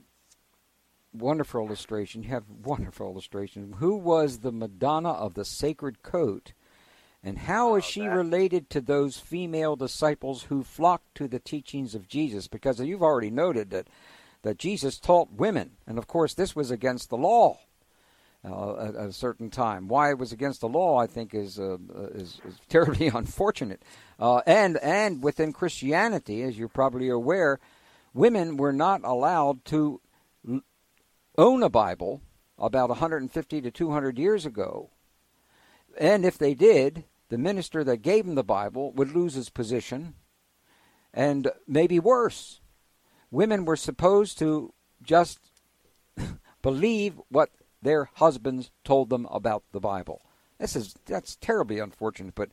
wonderful 1.12 1.64
illustration. 1.66 2.22
You 2.22 2.31
have 2.31 2.44
wonderful 2.64 3.11
illustration. 3.11 3.75
Who 3.79 3.96
was 3.96 4.38
the 4.38 4.53
Madonna 4.53 5.11
of 5.11 5.35
the 5.35 5.44
Sacred 5.44 6.03
Coat, 6.03 6.53
and 7.22 7.38
how 7.38 7.75
is 7.77 7.85
she 7.85 8.07
related 8.07 8.70
to 8.70 8.81
those 8.81 9.18
female 9.18 9.77
disciples 9.77 10.44
who 10.44 10.62
flocked 10.62 11.14
to 11.16 11.29
the 11.29 11.38
teachings 11.38 11.94
of 11.94 12.09
Jesus? 12.09 12.48
Because 12.48 12.81
you've 12.81 13.03
already 13.03 13.31
noted 13.31 13.70
that 13.70 13.88
that 14.42 14.59
Jesus 14.59 14.98
taught 14.98 15.33
women, 15.33 15.72
and 15.87 15.98
of 15.98 16.07
course 16.07 16.35
this 16.35 16.57
was 16.57 16.70
against 16.70 17.11
the 17.11 17.16
law. 17.16 17.59
Uh, 18.44 18.75
at, 18.75 18.96
at, 18.96 19.09
a 19.09 19.12
certain 19.12 19.51
time. 19.51 19.87
Why 19.87 20.11
it 20.11 20.18
was 20.18 20.33
against 20.33 20.62
the 20.62 20.68
law, 20.68 20.98
I 20.98 21.07
think, 21.07 21.33
is 21.33 21.61
uh, 21.61 21.77
is, 22.12 22.40
is, 22.44 22.59
terribly 22.68 23.07
unfortunate. 23.07 23.81
Uh, 24.18 24.38
and 24.44 24.79
and 24.79 25.22
within 25.22 25.53
Christianity, 25.53 26.42
as 26.42 26.59
you're 26.59 26.66
probably 26.66 27.09
aware, 27.09 27.61
women 28.12 28.57
were 28.57 28.72
not 28.72 29.03
allowed 29.05 29.64
to 29.66 30.01
own 31.37 31.62
a 31.62 31.68
Bible 31.68 32.23
about 32.59 32.90
150 32.90 33.61
to 33.61 33.71
200 33.71 34.18
years 34.18 34.47
ago. 34.47 34.90
And 35.99 36.25
if 36.25 36.38
they 36.38 36.55
did, 36.55 37.05
the 37.29 37.38
minister 37.38 37.83
that 37.85 37.99
gave 37.99 38.27
them 38.27 38.35
the 38.35 38.45
Bible 38.45 38.92
would 38.92 39.14
lose 39.14 39.35
his 39.35 39.49
position, 39.49 40.14
and 41.12 41.51
maybe 41.66 41.99
worse. 41.99 42.61
Women 43.31 43.64
were 43.64 43.77
supposed 43.77 44.38
to 44.38 44.73
just 45.03 45.38
believe 46.62 47.21
what 47.29 47.51
their 47.81 48.05
husbands 48.14 48.71
told 48.85 49.11
them 49.11 49.27
about 49.31 49.64
the 49.73 49.81
Bible. 49.81 50.23
This 50.59 50.77
is 50.77 50.95
that's 51.07 51.37
terribly 51.37 51.79
unfortunate, 51.79 52.35
but 52.35 52.51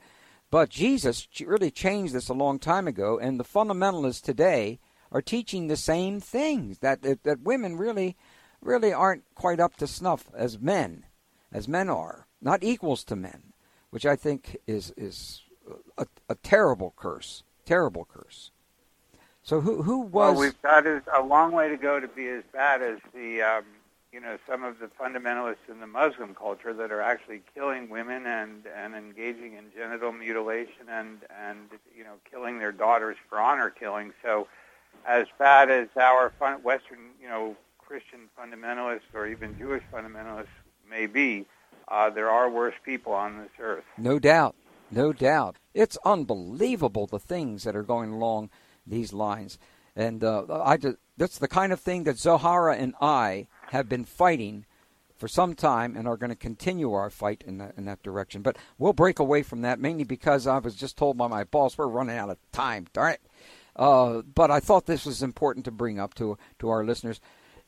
but 0.50 0.70
Jesus 0.70 1.28
really 1.46 1.70
changed 1.70 2.14
this 2.14 2.30
a 2.30 2.34
long 2.34 2.58
time 2.58 2.88
ago, 2.88 3.20
and 3.20 3.40
the 3.40 3.44
fundamentalists 3.44 4.22
today 4.22 4.80
are 5.12 5.22
teaching 5.22 5.68
the 5.68 5.78
same 5.78 6.20
things 6.20 6.80
that 6.80 7.04
that, 7.04 7.24
that 7.24 7.42
women 7.42 7.78
really 7.78 8.18
really 8.62 8.94
aren't 8.94 9.24
quite 9.36 9.60
up 9.60 9.76
to 9.78 9.88
snuff 9.88 10.26
as 10.34 10.60
men, 10.60 11.06
as 11.52 11.68
men 11.68 11.90
are, 11.90 12.28
not 12.42 12.64
equals 12.64 13.04
to 13.06 13.16
men, 13.16 13.54
which 13.90 14.06
I 14.06 14.16
think 14.16 14.58
is 14.68 14.94
is 14.98 15.42
a, 15.98 16.06
a 16.28 16.36
terrible 16.36 16.94
curse, 16.98 17.44
terrible 17.66 18.06
curse. 18.06 18.52
So 19.44 19.62
who 19.62 19.82
who 19.82 20.00
was? 20.02 20.12
Well, 20.12 20.36
we've 20.36 20.62
got 20.62 20.86
a 20.86 21.24
long 21.24 21.52
way 21.52 21.70
to 21.70 21.78
go 21.78 22.00
to 22.00 22.08
be 22.08 22.28
as 22.28 22.44
bad 22.54 22.82
as 22.82 23.00
the 23.14 23.42
um, 23.42 23.64
you 24.12 24.20
know 24.20 24.38
some 24.48 24.64
of 24.64 24.80
the 24.80 24.88
fundamentalists 24.88 25.70
in 25.70 25.80
the 25.80 25.88
Muslim 25.88 26.36
culture 26.36 26.74
that 26.74 26.92
are 26.92 27.02
actually 27.02 27.42
killing 27.56 27.90
women 27.90 28.26
and 28.26 28.66
and 28.76 28.96
engaging 28.96 29.54
in 29.54 29.66
genital 29.76 30.12
mutilation 30.12 30.90
and 30.90 31.20
and 31.42 31.70
you 31.96 32.04
know 32.04 32.16
killing 32.30 32.60
their 32.60 32.72
daughters 32.72 33.18
for 33.30 33.40
honor 33.40 33.70
killing. 33.70 34.14
So 34.24 34.48
as 35.08 35.28
bad 35.38 35.70
as 35.70 35.88
our 36.00 36.32
fun, 36.38 36.62
Western 36.62 37.00
you 37.22 37.28
know 37.28 37.56
Christian 37.90 38.30
fundamentalists 38.40 39.16
or 39.16 39.26
even 39.26 39.58
Jewish 39.58 39.82
fundamentalists 39.92 40.46
may 40.88 41.08
be, 41.08 41.48
uh, 41.88 42.12
there 42.12 42.30
are 42.30 42.48
worse 42.48 42.76
people 42.86 43.14
on 43.14 43.40
this 43.40 43.50
earth. 43.60 43.84
No 43.98 44.20
doubt. 44.20 44.56
No 44.92 45.12
doubt. 45.12 45.56
It's 45.74 45.98
unbelievable 46.06 47.08
the 47.08 47.18
things 47.18 47.64
that 47.64 47.76
are 47.76 47.82
going 47.82 48.12
along 48.12 48.52
these 48.86 49.12
lines. 49.12 49.58
And 49.96 50.24
uh, 50.24 50.44
I 50.64 50.78
just, 50.78 50.98
that's 51.18 51.40
the 51.40 51.48
kind 51.48 51.74
of 51.74 51.80
thing 51.80 52.04
that 52.04 52.18
Zohara 52.18 52.80
and 52.80 52.94
I 53.02 53.48
have 53.72 53.90
been 53.90 54.06
fighting 54.06 54.66
for 55.18 55.28
some 55.28 55.56
time 55.56 55.98
and 55.98 56.08
are 56.08 56.16
going 56.16 56.30
to 56.30 56.36
continue 56.36 56.94
our 56.94 57.10
fight 57.10 57.44
in 57.48 57.58
that, 57.58 57.74
in 57.76 57.86
that 57.86 58.04
direction. 58.04 58.44
But 58.44 58.58
we'll 58.78 58.94
break 58.94 59.18
away 59.18 59.42
from 59.42 59.62
that 59.62 59.80
mainly 59.80 60.04
because 60.04 60.46
I 60.46 60.60
was 60.60 60.76
just 60.76 60.96
told 60.96 61.18
by 61.18 61.26
my 61.26 61.44
boss 61.44 61.76
we're 61.76 61.88
running 61.88 62.18
out 62.18 62.30
of 62.30 62.38
time. 62.52 62.86
Darn 62.94 63.14
it. 63.14 63.22
Uh, 63.76 64.22
but 64.22 64.52
I 64.52 64.60
thought 64.60 64.86
this 64.86 65.08
was 65.08 65.24
important 65.24 65.66
to 65.66 65.72
bring 65.72 66.00
up 66.00 66.14
to 66.16 66.38
to 66.60 66.70
our 66.70 66.84
listeners. 66.84 67.20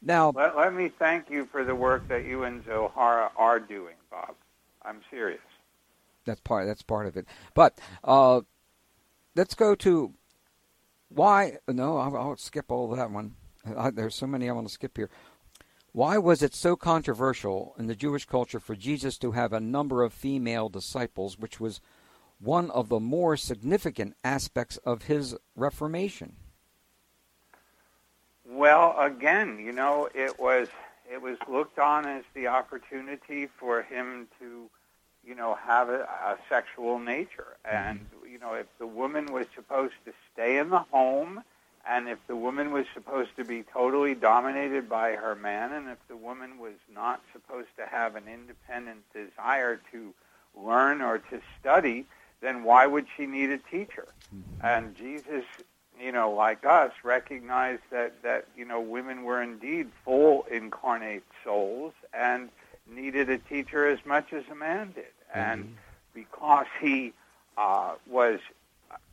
Now, 0.02 0.32
let, 0.36 0.58
let 0.58 0.74
me 0.74 0.90
thank 0.90 1.30
you 1.30 1.46
for 1.46 1.64
the 1.64 1.76
work 1.76 2.08
that 2.08 2.26
you 2.26 2.44
and 2.44 2.66
Zohara 2.66 3.30
are 3.36 3.60
doing, 3.60 3.96
Bob. 4.10 4.36
I'm 4.84 5.02
serious. 5.12 5.42
That's 6.26 6.42
part. 6.42 6.68
That's 6.68 6.82
part 6.82 7.06
of 7.06 7.18
it. 7.18 7.28
But 7.54 7.80
uh, 8.04 8.42
let's 9.36 9.54
go 9.54 9.76
to 9.76 10.14
why. 11.10 11.58
No, 11.68 11.98
I'll, 11.98 12.18
I'll 12.18 12.38
skip 12.38 12.72
all 12.72 12.88
that 12.90 13.12
one. 13.12 13.36
I, 13.78 13.92
there's 13.92 14.16
so 14.16 14.28
many 14.28 14.50
I 14.50 14.54
want 14.54 14.68
to 14.68 14.74
skip 14.74 14.98
here. 14.98 15.10
Why 15.94 16.18
was 16.18 16.42
it 16.42 16.56
so 16.56 16.76
controversial 16.76 17.76
in 17.78 17.88
the 17.88 17.96
Jewish 17.96 18.26
culture 18.26 18.62
for 18.62 18.76
Jesus 18.76 19.18
to 19.20 19.34
have 19.34 19.52
a 19.52 19.60
number 19.60 20.04
of 20.04 20.14
female 20.14 20.70
disciples, 20.70 21.38
which 21.38 21.60
was 21.60 21.82
one 22.40 22.72
of 22.72 22.88
the 22.90 23.00
more 23.00 23.36
significant 23.36 24.16
aspects 24.24 24.78
of 24.78 25.04
his 25.04 25.36
reformation? 25.56 26.38
Well, 28.52 28.96
again, 29.00 29.60
you 29.60 29.72
know, 29.72 30.10
it 30.14 30.38
was 30.40 30.68
it 31.12 31.22
was 31.22 31.38
looked 31.50 31.80
on 31.80 32.06
as 32.06 32.24
the 32.34 32.48
opportunity 32.48 33.48
for 33.48 33.82
him 33.82 34.28
to, 34.40 34.70
you 35.26 35.36
know, 35.36 35.56
have 35.56 35.90
a, 35.90 36.02
a 36.02 36.38
sexual 36.50 37.00
nature, 37.00 37.58
and 37.64 38.00
mm-hmm. 38.00 38.32
you 38.32 38.40
know, 38.40 38.54
if 38.54 38.68
the 38.78 38.88
woman 38.88 39.28
was 39.32 39.48
supposed 39.56 39.94
to 40.06 40.14
stay 40.34 40.58
in 40.58 40.70
the 40.70 40.80
home 40.92 41.44
and 41.88 42.08
if 42.08 42.20
the 42.28 42.36
woman 42.36 42.72
was 42.72 42.86
supposed 42.94 43.36
to 43.38 43.44
be 43.44 43.64
totally 43.64 44.14
dominated 44.14 44.88
by 44.88 45.14
her 45.14 45.36
man, 45.36 45.72
and 45.72 45.90
if 45.90 45.98
the 46.08 46.16
woman 46.16 46.60
was 46.60 46.76
not 46.94 47.22
supposed 47.34 47.70
to 47.78 47.86
have 47.86 48.16
an 48.16 48.26
independent 48.32 49.00
desire 49.14 49.80
to 49.92 50.14
learn 50.56 51.02
or 51.02 51.18
to 51.18 51.42
study, 51.60 52.06
then 52.42 52.64
why 52.64 52.86
would 52.86 53.08
she 53.16 53.26
need 53.26 53.50
a 53.50 53.58
teacher? 53.58 54.08
Mm-hmm. 54.36 54.66
And 54.66 54.96
Jesus, 54.96 55.46
you 56.02 56.12
know, 56.12 56.32
like 56.32 56.66
us, 56.66 56.92
recognized 57.04 57.84
that, 57.92 58.22
that, 58.24 58.48
you 58.58 58.66
know, 58.66 58.82
women 58.82 59.24
were 59.24 59.42
indeed 59.42 59.90
full 60.04 60.46
incarnate 60.52 61.24
souls 61.44 61.94
and 62.14 62.50
needed 62.90 63.30
a 63.30 63.38
teacher 63.38 63.88
as 63.88 64.00
much 64.06 64.34
as 64.34 64.44
a 64.52 64.56
man 64.56 64.92
did. 64.94 65.06
Mm-hmm. 65.06 65.40
And 65.40 65.78
because 66.14 66.66
he 66.82 67.14
uh, 67.58 67.94
was, 68.08 68.40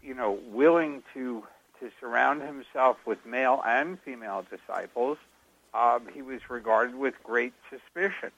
you 0.02 0.14
know, 0.14 0.38
willing 0.50 1.02
to 1.14 1.44
to 1.80 1.90
surround 2.00 2.42
himself 2.42 2.96
with 3.06 3.24
male 3.24 3.62
and 3.64 4.00
female 4.00 4.44
disciples, 4.50 5.16
um, 5.74 6.08
he 6.12 6.22
was 6.22 6.50
regarded 6.50 6.96
with 6.96 7.14
great 7.22 7.52
suspicion. 7.70 8.32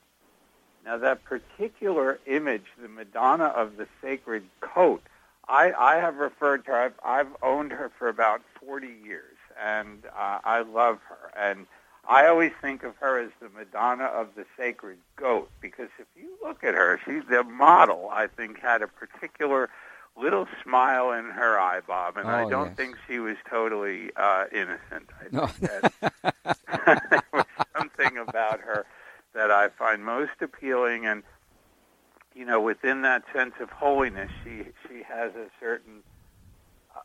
Now, 0.84 0.98
that 0.98 1.24
particular 1.24 2.18
image, 2.26 2.66
the 2.80 2.88
Madonna 2.88 3.44
of 3.44 3.78
the 3.78 3.86
sacred 4.02 4.44
coat, 4.60 5.02
I, 5.50 5.72
I 5.76 5.96
have 5.96 6.16
referred 6.16 6.64
to 6.66 6.70
her, 6.70 6.78
I've, 6.78 6.94
I've 7.04 7.36
owned 7.42 7.72
her 7.72 7.90
for 7.98 8.08
about 8.08 8.42
40 8.64 8.86
years, 9.04 9.36
and 9.60 10.04
uh, 10.16 10.38
I 10.44 10.60
love 10.60 11.00
her. 11.08 11.32
And 11.36 11.66
I 12.08 12.26
always 12.28 12.52
think 12.62 12.84
of 12.84 12.94
her 12.96 13.18
as 13.18 13.30
the 13.40 13.48
Madonna 13.48 14.04
of 14.04 14.28
the 14.36 14.46
sacred 14.56 14.98
goat, 15.16 15.50
because 15.60 15.88
if 15.98 16.06
you 16.16 16.30
look 16.40 16.62
at 16.62 16.74
her, 16.74 17.00
she's 17.04 17.24
the 17.28 17.42
model, 17.42 18.08
I 18.12 18.28
think, 18.28 18.60
had 18.60 18.80
a 18.80 18.86
particular 18.86 19.68
little 20.16 20.46
smile 20.62 21.10
in 21.10 21.26
her 21.26 21.58
eye, 21.58 21.80
Bob, 21.80 22.16
and 22.16 22.26
oh, 22.26 22.30
I 22.30 22.48
don't 22.48 22.68
yes. 22.68 22.76
think 22.76 22.96
she 23.08 23.18
was 23.18 23.36
totally 23.48 24.10
uh, 24.16 24.44
innocent. 24.52 25.10
I 25.20 25.26
no. 25.32 25.46
think 25.46 25.92
that 25.92 27.06
there 27.10 27.22
was 27.32 27.44
something 27.76 28.18
about 28.18 28.60
her 28.60 28.86
that 29.34 29.50
I 29.50 29.68
find 29.68 30.04
most 30.04 30.40
appealing, 30.40 31.06
and 31.06 31.22
you 32.40 32.46
know, 32.46 32.58
within 32.58 33.02
that 33.02 33.22
sense 33.34 33.52
of 33.60 33.68
holiness, 33.68 34.30
she 34.42 34.62
she 34.88 35.02
has 35.06 35.34
a 35.34 35.48
certain 35.60 36.02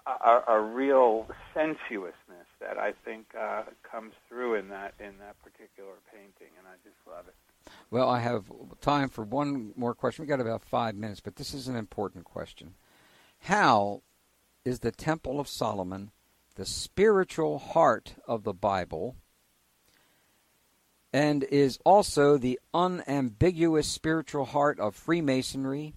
a, 0.08 0.41
a 0.48 0.62
real 0.62 1.28
sensuousness 1.54 2.48
that 2.62 2.78
I 2.78 2.93
think 3.04 3.26
uh, 3.38 3.63
comes 3.84 4.13
through 4.30 4.56
in 4.56 4.69
that 4.69 4.93
in 4.98 5.17
that 5.19 5.36
particular 5.43 5.95
painting, 6.10 6.54
and 6.58 6.65
I 6.65 6.76
just 6.86 6.95
love 7.06 7.26
it. 7.28 7.36
Well, 7.91 8.10
I 8.10 8.19
have 8.19 8.45
time 8.80 9.10
for 9.10 9.26
one 9.26 9.74
more 9.76 9.93
question. 9.93 10.24
We 10.24 10.30
got 10.30 10.39
about 10.39 10.63
five 10.63 10.95
minutes, 10.95 11.19
but 11.19 11.36
this 11.36 11.54
is 11.54 11.67
an 11.67 11.76
important 11.76 12.24
question. 12.24 12.76
How 13.39 14.04
is 14.63 14.80
the 14.80 14.91
Temple 14.91 15.41
of 15.41 15.50
Solomon 15.50 16.12
the 16.56 16.65
spiritual 16.65 17.60
heart 17.60 18.15
of 18.26 18.43
the 18.43 18.54
Bible 18.54 19.17
and 21.15 21.45
is 21.45 21.80
also 21.86 22.38
the 22.38 22.60
unambiguous 22.73 23.88
spiritual 23.88 24.43
heart 24.43 24.78
of 24.82 24.93
Freemasonry 24.93 25.93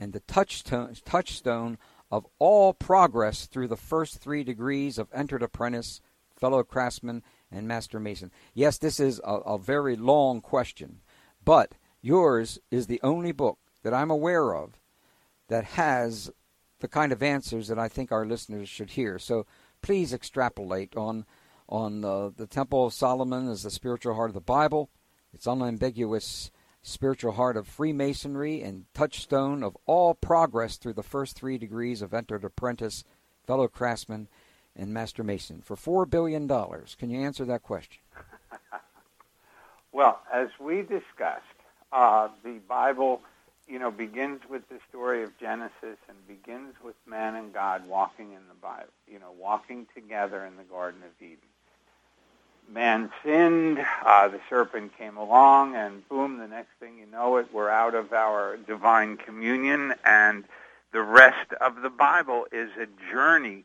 and 0.00 0.12
the 0.12 0.18
touchstone, 0.18 0.96
touchstone 1.04 1.78
of 2.10 2.26
all 2.40 2.74
progress 2.74 3.46
through 3.46 3.68
the 3.68 3.76
first 3.76 4.18
three 4.18 4.42
degrees 4.42 4.98
of 4.98 5.06
entered 5.14 5.44
apprentice, 5.44 6.00
fellow 6.34 6.64
craftsman, 6.64 7.22
and 7.52 7.68
master 7.68 8.00
mason? 8.00 8.32
Yes, 8.52 8.78
this 8.78 8.98
is 8.98 9.20
a, 9.22 9.32
a 9.32 9.58
very 9.58 9.94
long 9.94 10.40
question, 10.40 10.98
but 11.44 11.76
yours 12.00 12.58
is 12.72 12.88
the 12.88 13.00
only 13.04 13.30
book 13.30 13.58
that 13.84 13.94
I'm 13.94 14.10
aware 14.10 14.56
of 14.56 14.80
that 15.46 15.62
has 15.62 16.32
the 16.80 16.88
kind 16.88 17.12
of 17.12 17.22
answers 17.22 17.68
that 17.68 17.78
I 17.78 17.86
think 17.86 18.10
our 18.10 18.26
listeners 18.26 18.68
should 18.68 18.90
hear. 18.90 19.20
So 19.20 19.46
please 19.82 20.12
extrapolate 20.12 20.96
on 20.96 21.26
on 21.72 22.04
uh, 22.04 22.28
the 22.36 22.46
Temple 22.46 22.84
of 22.84 22.92
Solomon 22.92 23.48
as 23.48 23.62
the 23.62 23.70
spiritual 23.70 24.14
heart 24.14 24.28
of 24.28 24.34
the 24.34 24.40
Bible, 24.40 24.90
its 25.32 25.46
unambiguous 25.46 26.50
spiritual 26.82 27.32
heart 27.32 27.56
of 27.56 27.66
Freemasonry, 27.66 28.60
and 28.60 28.84
touchstone 28.92 29.62
of 29.62 29.74
all 29.86 30.12
progress 30.12 30.76
through 30.76 30.92
the 30.92 31.02
first 31.02 31.34
three 31.34 31.56
degrees 31.56 32.02
of 32.02 32.12
entered 32.12 32.44
apprentice, 32.44 33.04
fellow 33.46 33.68
craftsman, 33.68 34.28
and 34.76 34.92
master 34.92 35.24
mason 35.24 35.62
for 35.62 35.74
four 35.74 36.04
billion 36.04 36.46
dollars. 36.46 36.94
Can 36.98 37.08
you 37.08 37.20
answer 37.20 37.46
that 37.46 37.62
question? 37.62 38.02
well, 39.92 40.20
as 40.30 40.48
we 40.60 40.82
discussed, 40.82 41.46
uh, 41.90 42.28
the 42.44 42.60
Bible 42.68 43.22
you 43.66 43.78
know, 43.78 43.90
begins 43.90 44.42
with 44.50 44.68
the 44.68 44.78
story 44.90 45.22
of 45.22 45.38
Genesis 45.38 45.96
and 46.08 46.28
begins 46.28 46.74
with 46.84 46.96
man 47.06 47.34
and 47.34 47.54
God 47.54 47.86
walking 47.86 48.32
in 48.32 48.46
the 48.48 48.54
Bible, 48.60 48.92
you 49.08 49.18
know, 49.18 49.32
walking 49.38 49.86
together 49.94 50.44
in 50.44 50.56
the 50.58 50.64
Garden 50.64 51.02
of 51.02 51.10
Eden. 51.22 51.38
Man 52.70 53.10
sinned, 53.24 53.78
uh, 54.04 54.28
the 54.28 54.40
serpent 54.48 54.96
came 54.96 55.16
along, 55.16 55.74
and 55.74 56.08
boom, 56.08 56.38
the 56.38 56.46
next 56.46 56.70
thing 56.80 56.98
you 56.98 57.06
know 57.06 57.36
it, 57.36 57.48
we're 57.52 57.68
out 57.70 57.94
of 57.94 58.12
our 58.12 58.56
divine 58.56 59.16
communion, 59.16 59.94
and 60.04 60.44
the 60.92 61.02
rest 61.02 61.52
of 61.60 61.82
the 61.82 61.90
Bible 61.90 62.46
is 62.52 62.70
a 62.78 62.86
journey 63.12 63.64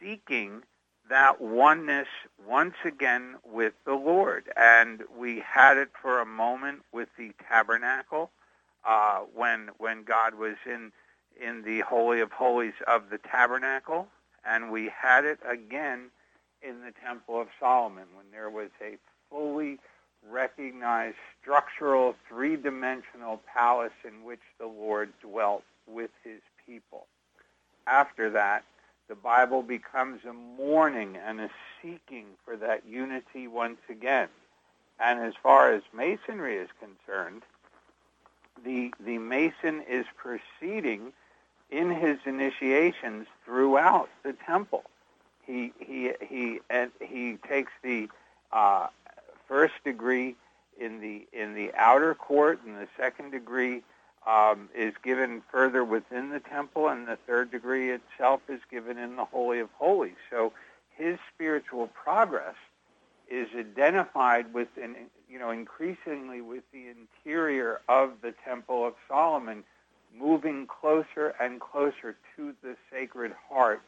seeking 0.00 0.62
that 1.08 1.40
oneness 1.40 2.08
once 2.46 2.74
again 2.84 3.36
with 3.44 3.72
the 3.84 3.94
Lord. 3.94 4.50
And 4.56 5.02
we 5.16 5.40
had 5.40 5.76
it 5.76 5.90
for 6.00 6.20
a 6.20 6.26
moment 6.26 6.80
with 6.92 7.08
the 7.16 7.32
tabernacle 7.48 8.30
uh, 8.86 9.20
when 9.34 9.70
when 9.78 10.04
God 10.04 10.34
was 10.34 10.56
in 10.66 10.92
in 11.40 11.62
the 11.62 11.80
holy 11.80 12.20
of 12.20 12.32
holies 12.32 12.74
of 12.86 13.10
the 13.10 13.18
tabernacle, 13.18 14.08
and 14.44 14.70
we 14.70 14.90
had 15.00 15.24
it 15.24 15.38
again 15.48 16.10
in 16.62 16.80
the 16.80 16.92
Temple 17.04 17.40
of 17.40 17.48
Solomon 17.60 18.04
when 18.14 18.26
there 18.32 18.50
was 18.50 18.70
a 18.80 18.96
fully 19.30 19.78
recognized 20.28 21.16
structural 21.40 22.16
three-dimensional 22.28 23.40
palace 23.52 23.92
in 24.04 24.24
which 24.24 24.40
the 24.58 24.66
Lord 24.66 25.12
dwelt 25.22 25.62
with 25.86 26.10
his 26.24 26.40
people. 26.66 27.06
After 27.86 28.30
that, 28.30 28.64
the 29.08 29.14
Bible 29.14 29.62
becomes 29.62 30.24
a 30.24 30.32
mourning 30.32 31.16
and 31.16 31.40
a 31.40 31.50
seeking 31.80 32.26
for 32.44 32.56
that 32.56 32.84
unity 32.86 33.48
once 33.48 33.80
again. 33.88 34.28
And 35.00 35.20
as 35.20 35.34
far 35.42 35.72
as 35.72 35.82
Masonry 35.94 36.56
is 36.56 36.68
concerned, 36.80 37.42
the 38.64 38.92
the 38.98 39.18
mason 39.18 39.82
is 39.88 40.04
proceeding 40.16 41.12
in 41.70 41.90
his 41.90 42.18
initiations 42.26 43.26
throughout 43.44 44.08
the 44.24 44.32
temple. 44.32 44.84
He 45.48 45.72
he 45.78 46.12
he 46.20 46.60
and 46.68 46.92
he 47.00 47.38
takes 47.48 47.72
the 47.82 48.08
uh, 48.52 48.88
first 49.48 49.74
degree 49.82 50.36
in 50.78 51.00
the 51.00 51.26
in 51.32 51.54
the 51.54 51.72
outer 51.74 52.14
court, 52.14 52.60
and 52.66 52.76
the 52.76 52.86
second 52.98 53.30
degree 53.30 53.82
um, 54.26 54.68
is 54.76 54.92
given 55.02 55.42
further 55.50 55.82
within 55.82 56.28
the 56.28 56.40
temple, 56.40 56.88
and 56.88 57.08
the 57.08 57.16
third 57.26 57.50
degree 57.50 57.90
itself 57.90 58.42
is 58.48 58.60
given 58.70 58.98
in 58.98 59.16
the 59.16 59.24
holy 59.24 59.58
of 59.60 59.70
holies. 59.78 60.16
So 60.28 60.52
his 60.94 61.18
spiritual 61.34 61.86
progress 61.88 62.56
is 63.30 63.48
identified 63.58 64.52
with 64.52 64.68
an 64.76 64.96
you 65.30 65.38
know 65.38 65.50
increasingly 65.50 66.42
with 66.42 66.64
the 66.72 66.88
interior 66.88 67.80
of 67.88 68.20
the 68.20 68.34
Temple 68.44 68.86
of 68.86 68.92
Solomon, 69.08 69.64
moving 70.14 70.66
closer 70.66 71.34
and 71.40 71.58
closer 71.58 72.16
to 72.36 72.54
the 72.62 72.76
sacred 72.92 73.32
heart 73.48 73.80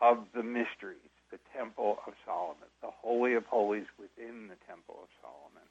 of 0.00 0.18
the 0.34 0.42
mysteries, 0.42 0.98
the 1.30 1.38
Temple 1.56 1.98
of 2.06 2.14
Solomon, 2.24 2.68
the 2.82 2.90
Holy 2.90 3.34
of 3.34 3.44
Holies 3.46 3.86
within 3.98 4.48
the 4.48 4.56
Temple 4.66 4.98
of 5.02 5.08
Solomon, 5.20 5.68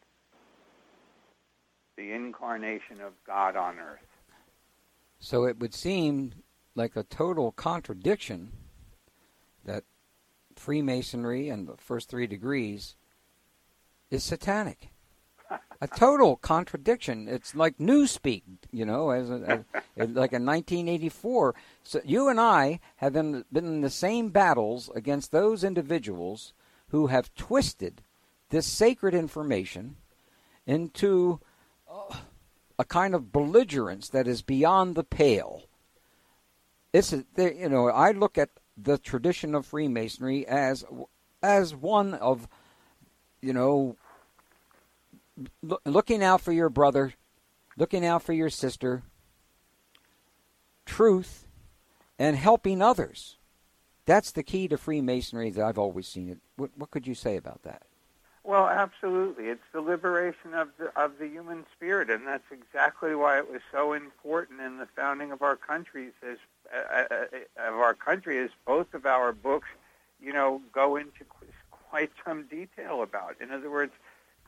the 1.97 2.11
incarnation 2.11 3.01
of 3.01 3.13
God 3.25 3.55
on 3.55 3.79
earth. 3.79 3.99
So 5.19 5.45
it 5.45 5.59
would 5.59 5.73
seem 5.73 6.33
like 6.75 6.95
a 6.95 7.03
total 7.03 7.51
contradiction 7.51 8.51
that 9.63 9.83
Freemasonry 10.55 11.49
and 11.49 11.67
the 11.67 11.77
first 11.77 12.09
three 12.09 12.27
degrees 12.27 12.95
is 14.11 14.23
satanic. 14.23 14.89
A 15.81 15.87
total 15.87 16.35
contradiction. 16.37 17.27
It's 17.27 17.55
like 17.55 17.77
newspeak, 17.77 18.43
you 18.71 18.85
know, 18.85 19.11
as, 19.11 19.29
a, 19.29 19.65
as 19.97 20.09
like 20.09 20.33
in 20.33 20.45
1984. 20.45 21.55
So 21.83 22.01
you 22.03 22.29
and 22.29 22.39
I 22.39 22.79
have 22.97 23.13
been, 23.13 23.45
been 23.51 23.65
in 23.65 23.81
the 23.81 23.89
same 23.89 24.29
battles 24.29 24.89
against 24.95 25.31
those 25.31 25.63
individuals 25.63 26.53
who 26.89 27.07
have 27.07 27.33
twisted 27.35 28.01
this 28.49 28.65
sacred 28.65 29.13
information 29.13 29.97
into 30.65 31.39
uh, 31.89 32.15
a 32.77 32.85
kind 32.85 33.15
of 33.15 33.31
belligerence 33.31 34.09
that 34.09 34.27
is 34.27 34.41
beyond 34.41 34.95
the 34.95 35.03
pale. 35.03 35.63
It's 36.93 37.11
a, 37.11 37.25
you 37.37 37.67
know 37.67 37.89
I 37.89 38.11
look 38.11 38.37
at 38.37 38.49
the 38.77 38.97
tradition 38.97 39.53
of 39.53 39.65
Freemasonry 39.65 40.47
as 40.47 40.85
as 41.43 41.75
one 41.75 42.13
of 42.13 42.47
you 43.41 43.53
know 43.53 43.97
looking 45.85 46.23
out 46.23 46.41
for 46.41 46.51
your 46.51 46.69
brother, 46.69 47.13
looking 47.77 48.05
out 48.05 48.23
for 48.23 48.33
your 48.33 48.49
sister, 48.49 49.03
truth, 50.85 51.47
and 52.17 52.35
helping 52.35 52.81
others. 52.81 53.37
That's 54.05 54.31
the 54.31 54.43
key 54.43 54.67
to 54.67 54.77
Freemasonry 54.77 55.49
that 55.51 55.63
I've 55.63 55.79
always 55.79 56.07
seen 56.07 56.29
it. 56.29 56.37
What, 56.55 56.71
what 56.75 56.91
could 56.91 57.07
you 57.07 57.15
say 57.15 57.37
about 57.37 57.63
that? 57.63 57.83
Well, 58.43 58.67
absolutely. 58.67 59.45
It's 59.45 59.63
the 59.73 59.81
liberation 59.81 60.53
of 60.53 60.69
the 60.77 60.95
of 60.95 61.17
the 61.17 61.27
human 61.27 61.65
spirit, 61.75 62.11
and 62.11 62.27
that's 62.27 62.45
exactly 62.51 63.15
why 63.15 63.39
it 63.39 63.51
was 63.51 63.61
so 63.71 63.93
important 63.93 64.61
in 64.61 64.77
the 64.77 64.85
founding 64.95 65.31
of 65.31 65.41
our 65.41 65.55
countries. 65.55 66.11
As 66.21 66.37
uh, 66.71 67.05
uh, 67.09 67.15
uh, 67.15 67.69
of 67.69 67.75
our 67.75 67.95
country, 67.95 68.37
as 68.37 68.51
both 68.65 68.93
of 68.93 69.07
our 69.07 69.31
books, 69.31 69.67
you 70.21 70.31
know, 70.31 70.61
go 70.71 70.95
into 70.95 71.25
quite 71.71 72.11
some 72.23 72.43
detail 72.43 73.01
about. 73.01 73.35
In 73.41 73.51
other 73.51 73.71
words, 73.71 73.93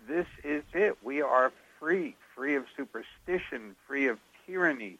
this 0.07 0.27
is 0.43 0.63
it. 0.73 0.97
We 1.03 1.21
are 1.21 1.51
free, 1.79 2.15
free 2.35 2.55
of 2.55 2.65
superstition, 2.75 3.75
free 3.87 4.07
of 4.07 4.19
tyranny, 4.45 4.97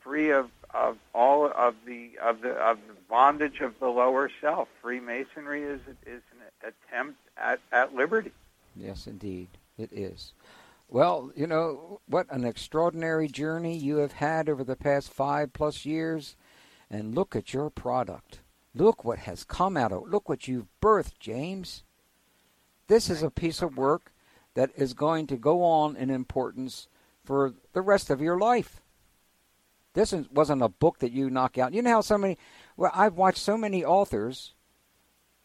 free 0.00 0.30
of, 0.30 0.50
of 0.72 0.96
all 1.14 1.46
of 1.46 1.74
the 1.86 2.10
of 2.22 2.40
the 2.40 2.52
of 2.52 2.78
the 2.88 2.94
bondage 3.08 3.60
of 3.60 3.78
the 3.78 3.88
lower 3.88 4.30
self. 4.40 4.68
Freemasonry 4.82 5.62
is 5.62 5.80
is 6.06 6.22
an 6.32 6.72
attempt 6.92 7.18
at, 7.36 7.60
at 7.72 7.94
liberty. 7.94 8.32
Yes, 8.76 9.06
indeed, 9.06 9.48
it 9.76 9.92
is. 9.92 10.32
Well, 10.88 11.30
you 11.36 11.46
know 11.46 12.00
what 12.06 12.26
an 12.30 12.44
extraordinary 12.44 13.28
journey 13.28 13.76
you 13.76 13.96
have 13.96 14.12
had 14.12 14.48
over 14.48 14.64
the 14.64 14.76
past 14.76 15.12
five 15.12 15.52
plus 15.52 15.84
years, 15.84 16.34
and 16.90 17.14
look 17.14 17.36
at 17.36 17.52
your 17.52 17.68
product. 17.68 18.40
Look 18.74 19.04
what 19.04 19.20
has 19.20 19.44
come 19.44 19.76
out 19.76 19.92
of. 19.92 20.08
Look 20.08 20.28
what 20.28 20.48
you've 20.48 20.68
birthed, 20.80 21.18
James. 21.18 21.82
This 22.86 23.10
is 23.10 23.22
a 23.22 23.30
piece 23.30 23.60
of 23.60 23.76
work 23.76 24.12
that 24.58 24.72
is 24.74 24.92
going 24.92 25.24
to 25.24 25.36
go 25.36 25.62
on 25.62 25.94
in 25.94 26.10
importance 26.10 26.88
for 27.22 27.54
the 27.74 27.80
rest 27.80 28.10
of 28.10 28.20
your 28.20 28.36
life. 28.36 28.80
This 29.94 30.12
wasn't 30.32 30.64
a 30.64 30.68
book 30.68 30.98
that 30.98 31.12
you 31.12 31.30
knock 31.30 31.58
out. 31.58 31.72
You 31.72 31.80
know 31.80 31.90
how 31.92 32.00
so 32.00 32.18
many, 32.18 32.38
well, 32.76 32.90
I've 32.92 33.14
watched 33.14 33.38
so 33.38 33.56
many 33.56 33.84
authors 33.84 34.54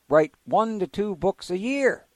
write 0.09 0.31
one 0.45 0.79
to 0.79 0.87
two 0.87 1.15
books 1.15 1.51
a 1.51 1.59
year. 1.59 2.07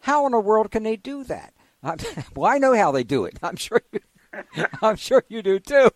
How 0.00 0.26
in 0.26 0.32
the 0.32 0.40
world 0.40 0.72
can 0.72 0.82
they 0.82 0.96
do 0.96 1.22
that? 1.24 1.54
well, 2.34 2.50
I 2.50 2.58
know 2.58 2.74
how 2.74 2.90
they 2.90 3.04
do 3.04 3.24
it. 3.24 3.38
I'm 3.44 3.54
sure 3.54 3.80
you, 3.92 4.00
I'm 4.82 4.96
sure 4.96 5.22
you 5.28 5.42
do 5.42 5.60
too. 5.60 5.90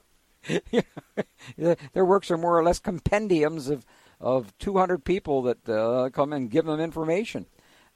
Their 1.56 2.04
works 2.04 2.30
are 2.30 2.38
more 2.38 2.56
or 2.56 2.62
less 2.62 2.78
compendiums 2.78 3.68
of, 3.68 3.84
of 4.20 4.56
200 4.58 5.04
people 5.04 5.42
that 5.42 5.68
uh, 5.68 6.10
come 6.10 6.32
and 6.32 6.48
give 6.48 6.66
them 6.66 6.78
information. 6.78 7.46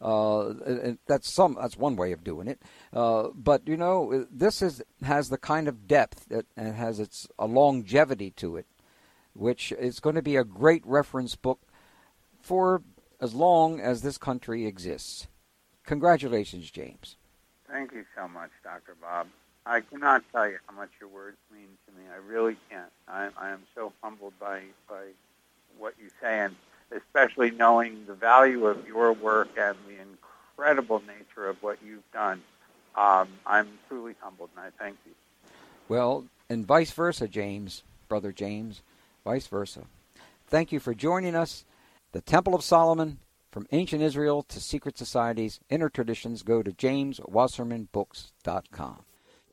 Uh, 0.03 0.95
that's 1.07 1.33
some. 1.33 1.57
That's 1.61 1.79
one 1.79 1.95
way 1.95 2.11
of 2.13 2.25
doing 2.25 2.49
it. 2.49 2.61
Uh, 2.93 3.29
but 3.35 3.67
you 3.67 3.77
know, 3.77 4.27
this 4.31 4.61
is 4.61 4.83
has 5.03 5.29
the 5.29 5.39
kind 5.39 5.69
of 5.69 5.87
depth 5.87 6.29
that, 6.29 6.47
and 6.57 6.75
has 6.75 6.99
its 6.99 7.29
a 7.39 7.47
longevity 7.47 8.31
to 8.33 8.57
it, 8.57 8.67
which 9.35 9.73
is 9.73 10.01
going 10.01 10.17
to 10.17 10.23
be 10.23 10.37
a 10.37 10.45
great 10.45 10.85
reference 10.85 11.37
book 11.37 11.61
for 12.41 12.83
as 13.21 13.33
long 13.33 13.81
as 13.81 14.03
this 14.03 14.19
country 14.19 14.67
exists. 14.67 15.29
Congratulations, 15.87 16.71
James. 16.71 17.17
Thank 17.71 17.93
you 17.93 18.05
so 18.17 18.27
much, 18.29 18.51
Dr. 18.65 18.97
Bob. 19.01 19.29
I 19.65 19.81
cannot 19.81 20.25
tell 20.33 20.49
you 20.49 20.59
how 20.67 20.75
much 20.75 20.91
your 21.01 21.09
words 21.09 21.37
mean 21.53 21.69
to 21.87 21.93
me. 21.93 22.09
I 22.13 22.17
really 22.17 22.57
can't. 22.69 22.91
I, 23.07 23.29
I 23.37 23.51
am 23.51 23.63
so 23.75 23.93
humbled 24.03 24.35
by 24.41 24.63
by 24.89 25.05
what 25.79 25.95
you 26.03 26.11
say, 26.21 26.41
and 26.41 26.57
especially 26.97 27.51
knowing 27.51 28.05
the 28.07 28.15
value 28.15 28.67
of 28.67 28.87
your 28.87 29.13
work 29.13 29.49
and 29.59 29.77
the 29.87 30.01
incredible 30.01 31.03
nature 31.07 31.49
of 31.49 31.63
what 31.63 31.79
you've 31.85 32.11
done. 32.13 32.43
Um, 32.97 33.29
I'm 33.47 33.69
truly 33.89 34.15
humbled, 34.21 34.51
and 34.57 34.67
I 34.67 34.71
thank 34.83 34.97
you. 35.07 35.13
Well, 35.89 36.27
and 36.49 36.67
vice 36.67 36.93
versa, 36.93 37.29
James, 37.29 37.83
brother 38.09 38.33
James, 38.33 38.81
vice 39.25 39.47
versa. 39.47 39.83
Thank 40.47 40.73
you 40.73 40.81
for 40.81 40.95
joining 40.95 41.35
us. 41.35 41.67
The 42.13 42.21
Temple 42.21 42.55
of 42.55 42.63
Solomon, 42.63 43.19
from 43.51 43.67
ancient 43.73 44.03
Israel 44.03 44.43
to 44.45 44.61
secret 44.61 44.97
societies, 44.99 45.61
inner 45.71 45.89
traditions, 45.89 46.43
go 46.43 46.63
to 46.63 46.73
jameswassermanbooks.com. 46.73 49.05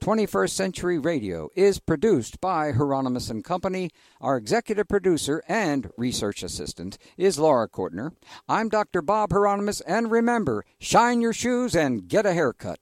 21st 0.02 0.52
Century 0.52 0.98
Radio 0.98 1.50
is 1.56 1.80
produced 1.80 2.40
by 2.40 2.72
Hieronimus 2.72 3.30
and 3.30 3.44
Company. 3.44 3.92
Our 4.22 4.38
executive 4.38 4.88
producer 4.88 5.44
and 5.46 5.92
research 5.98 6.42
assistant 6.42 6.98
is 7.18 7.38
Laura 7.38 7.68
Cortner. 7.68 8.14
I'm 8.48 8.70
Dr. 8.70 9.02
Bob 9.02 9.32
Hieronimus, 9.32 9.82
and 9.82 10.10
remember, 10.10 10.64
shine 10.80 11.20
your 11.20 11.34
shoes 11.34 11.76
and 11.76 12.08
get 12.08 12.26
a 12.26 12.34
haircut. 12.34 12.80